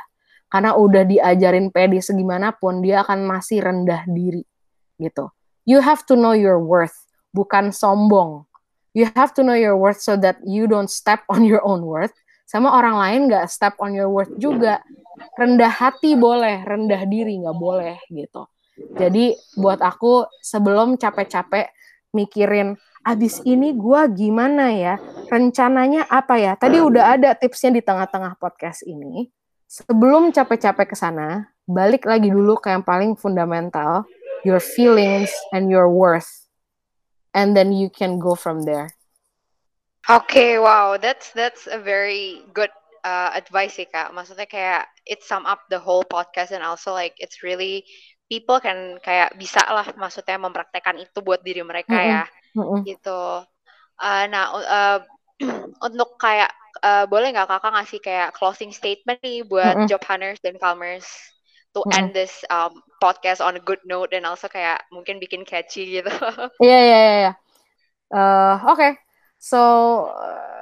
[0.52, 4.44] Karena udah diajarin pedi segimanapun dia akan masih rendah diri
[5.00, 5.32] gitu.
[5.64, 8.44] You have to know your worth, bukan sombong.
[8.92, 12.12] You have to know your worth so that you don't step on your own worth,
[12.52, 14.84] sama orang lain nggak step on your worth juga
[15.40, 18.44] rendah hati boleh rendah diri nggak boleh gitu
[18.92, 21.72] jadi buat aku sebelum capek-capek
[22.12, 24.94] mikirin abis ini gue gimana ya?
[25.28, 26.52] Rencananya apa ya?
[26.54, 29.30] Tadi udah ada tipsnya di tengah-tengah podcast ini.
[29.66, 34.04] Sebelum capek-capek ke sana balik lagi dulu ke yang paling fundamental
[34.44, 36.28] your feelings and your worth.
[37.32, 38.92] And then you can go from there.
[40.04, 42.68] Okay, wow, that's that's a very good
[43.06, 44.12] uh, advice sih kak.
[44.12, 47.86] Maksudnya kayak it sum up the whole podcast and also like it's really
[48.26, 52.12] people can kayak bisa lah maksudnya mempraktekkan itu buat diri mereka mm -hmm.
[52.12, 52.22] ya,
[52.52, 52.80] mm -hmm.
[52.86, 53.20] gitu.
[53.98, 54.98] Uh, nah, uh,
[55.86, 56.50] untuk kayak
[56.82, 59.88] uh, boleh nggak kakak ngasih kayak closing statement nih buat mm -hmm.
[59.90, 61.06] job hunters dan calmers
[61.72, 61.96] to mm -hmm.
[61.98, 62.72] end this um,
[63.02, 66.12] podcast on a good note dan also kayak mungkin bikin catchy gitu.
[66.66, 67.32] Iya iya iya.
[68.68, 69.00] Oke.
[69.42, 69.58] So
[70.12, 70.52] uh,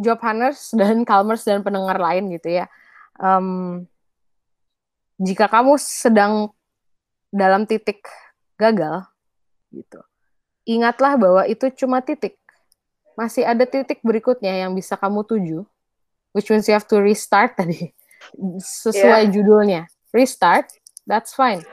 [0.00, 2.66] job hunters dan calmers dan pendengar lain gitu ya.
[3.20, 3.84] Um,
[5.20, 6.48] jika kamu sedang
[7.28, 8.08] dalam titik
[8.56, 9.04] gagal
[9.70, 10.00] gitu.
[10.70, 12.38] Ingatlah bahwa itu cuma titik.
[13.18, 15.66] Masih ada titik berikutnya yang bisa kamu tuju.
[16.30, 17.90] Which means you have to restart tadi.
[18.62, 19.32] Sesuai yeah.
[19.34, 19.82] judulnya.
[20.14, 20.70] Restart,
[21.10, 21.66] that's fine.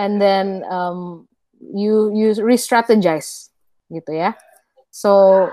[0.00, 1.28] And then um,
[1.60, 3.52] you you re-strategize
[3.92, 4.32] gitu ya.
[4.88, 5.44] So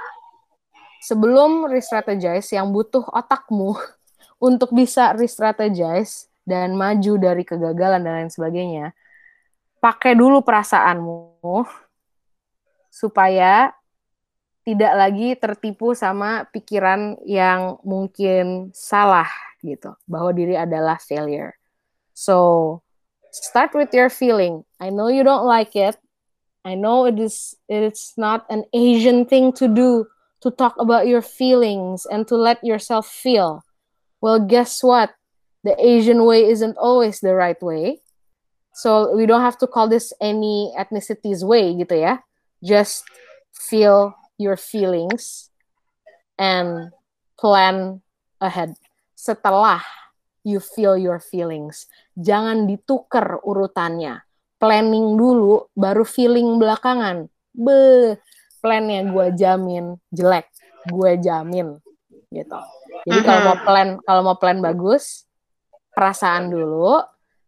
[1.04, 3.76] sebelum re-strategize yang butuh otakmu
[4.48, 8.96] untuk bisa re-strategize dan maju dari kegagalan dan lain sebagainya,
[9.84, 11.68] pakai dulu perasaanmu
[12.90, 13.74] supaya
[14.66, 19.30] tidak lagi tertipu sama pikiran yang mungkin salah
[19.66, 21.58] gitu, bahwa diri adalah failure.
[22.14, 22.82] So,
[23.32, 24.68] start with your feeling.
[24.78, 25.98] I know you don't like it,
[26.66, 30.06] I know it is it's not an Asian thing to do
[30.42, 33.64] to talk about your feelings and to let yourself feel.
[34.22, 35.16] Well, guess what?
[35.64, 38.02] The Asian way isn't always the right way.
[38.74, 42.24] So we don't have to call this any ethnicity's way gitu ya.
[42.60, 43.08] Just
[43.56, 45.52] feel your feelings
[46.40, 46.92] and
[47.40, 48.04] plan
[48.40, 48.76] ahead.
[49.16, 49.84] Setelah
[50.44, 54.24] you feel your feelings, jangan ditukar urutannya
[54.60, 57.32] planning dulu, baru feeling belakangan.
[57.56, 58.20] Be,
[58.60, 60.52] plannya gue jamin jelek,
[60.92, 61.80] gue jamin
[62.30, 62.60] gitu.
[63.08, 65.26] Jadi kalau mau plan, kalau mau plan bagus,
[65.96, 67.00] perasaan dulu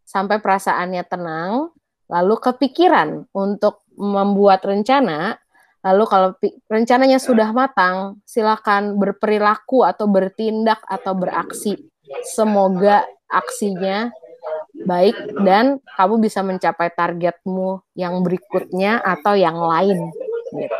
[0.02, 1.70] sampai perasaannya tenang,
[2.12, 5.40] lalu kepikiran untuk membuat rencana.
[5.82, 6.30] Lalu kalau
[6.70, 11.74] rencananya sudah matang, silakan berperilaku atau bertindak atau beraksi.
[12.22, 14.12] Semoga aksinya
[14.84, 20.10] baik dan kamu bisa mencapai targetmu yang berikutnya atau yang lain
[20.54, 20.76] gitu.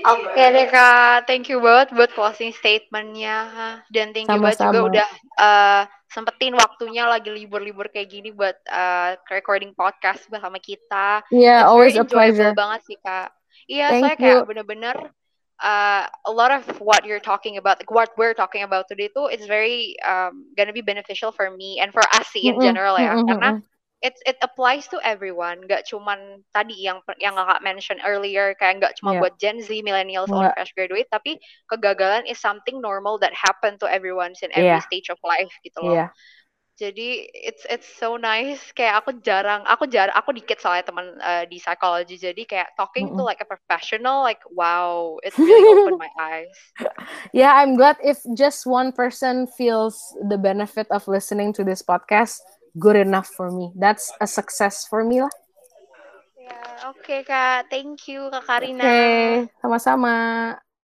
[0.00, 3.50] Oke deh kak, thank you banget buat closing statementnya
[3.92, 5.08] dan thank you banget juga udah
[5.38, 11.22] uh, sempetin waktunya lagi libur-libur kayak gini buat uh, recording podcast bersama kita.
[11.30, 13.30] Yeah, It's always a pleasure banget sih kak.
[13.70, 15.14] Iya, saya kayak bener-bener
[15.62, 19.28] uh, a lot of what you're talking about, like what we're talking about today too,
[19.30, 22.62] it's very um, gonna be beneficial for me and for us in mm-hmm.
[22.62, 23.28] general ya, mm-hmm.
[23.28, 23.62] karena
[24.00, 28.96] it it applies to everyone, gak cuman tadi yang yang kakak mention earlier, kayak gak
[28.96, 29.20] cuma yeah.
[29.20, 31.36] buat Gen Z, millennials, or fresh graduate, tapi
[31.68, 34.84] kegagalan is something normal that happen to everyone in every yeah.
[34.84, 35.94] stage of life gitu loh.
[35.94, 36.10] Yeah
[36.80, 41.44] jadi it's it's so nice kayak aku jarang aku jarang aku dikit soalnya teman uh,
[41.44, 43.20] di psychology jadi kayak talking mm -hmm.
[43.20, 46.56] to like a professional like wow it really opened my eyes
[47.36, 52.40] yeah i'm glad if just one person feels the benefit of listening to this podcast
[52.78, 53.72] good enough for me.
[53.74, 55.32] That's a success for me lah.
[56.38, 57.70] Ya yeah, oke okay, kak.
[57.70, 58.84] Thank you kak Karina.
[58.84, 59.28] Oke okay,
[59.58, 60.14] sama-sama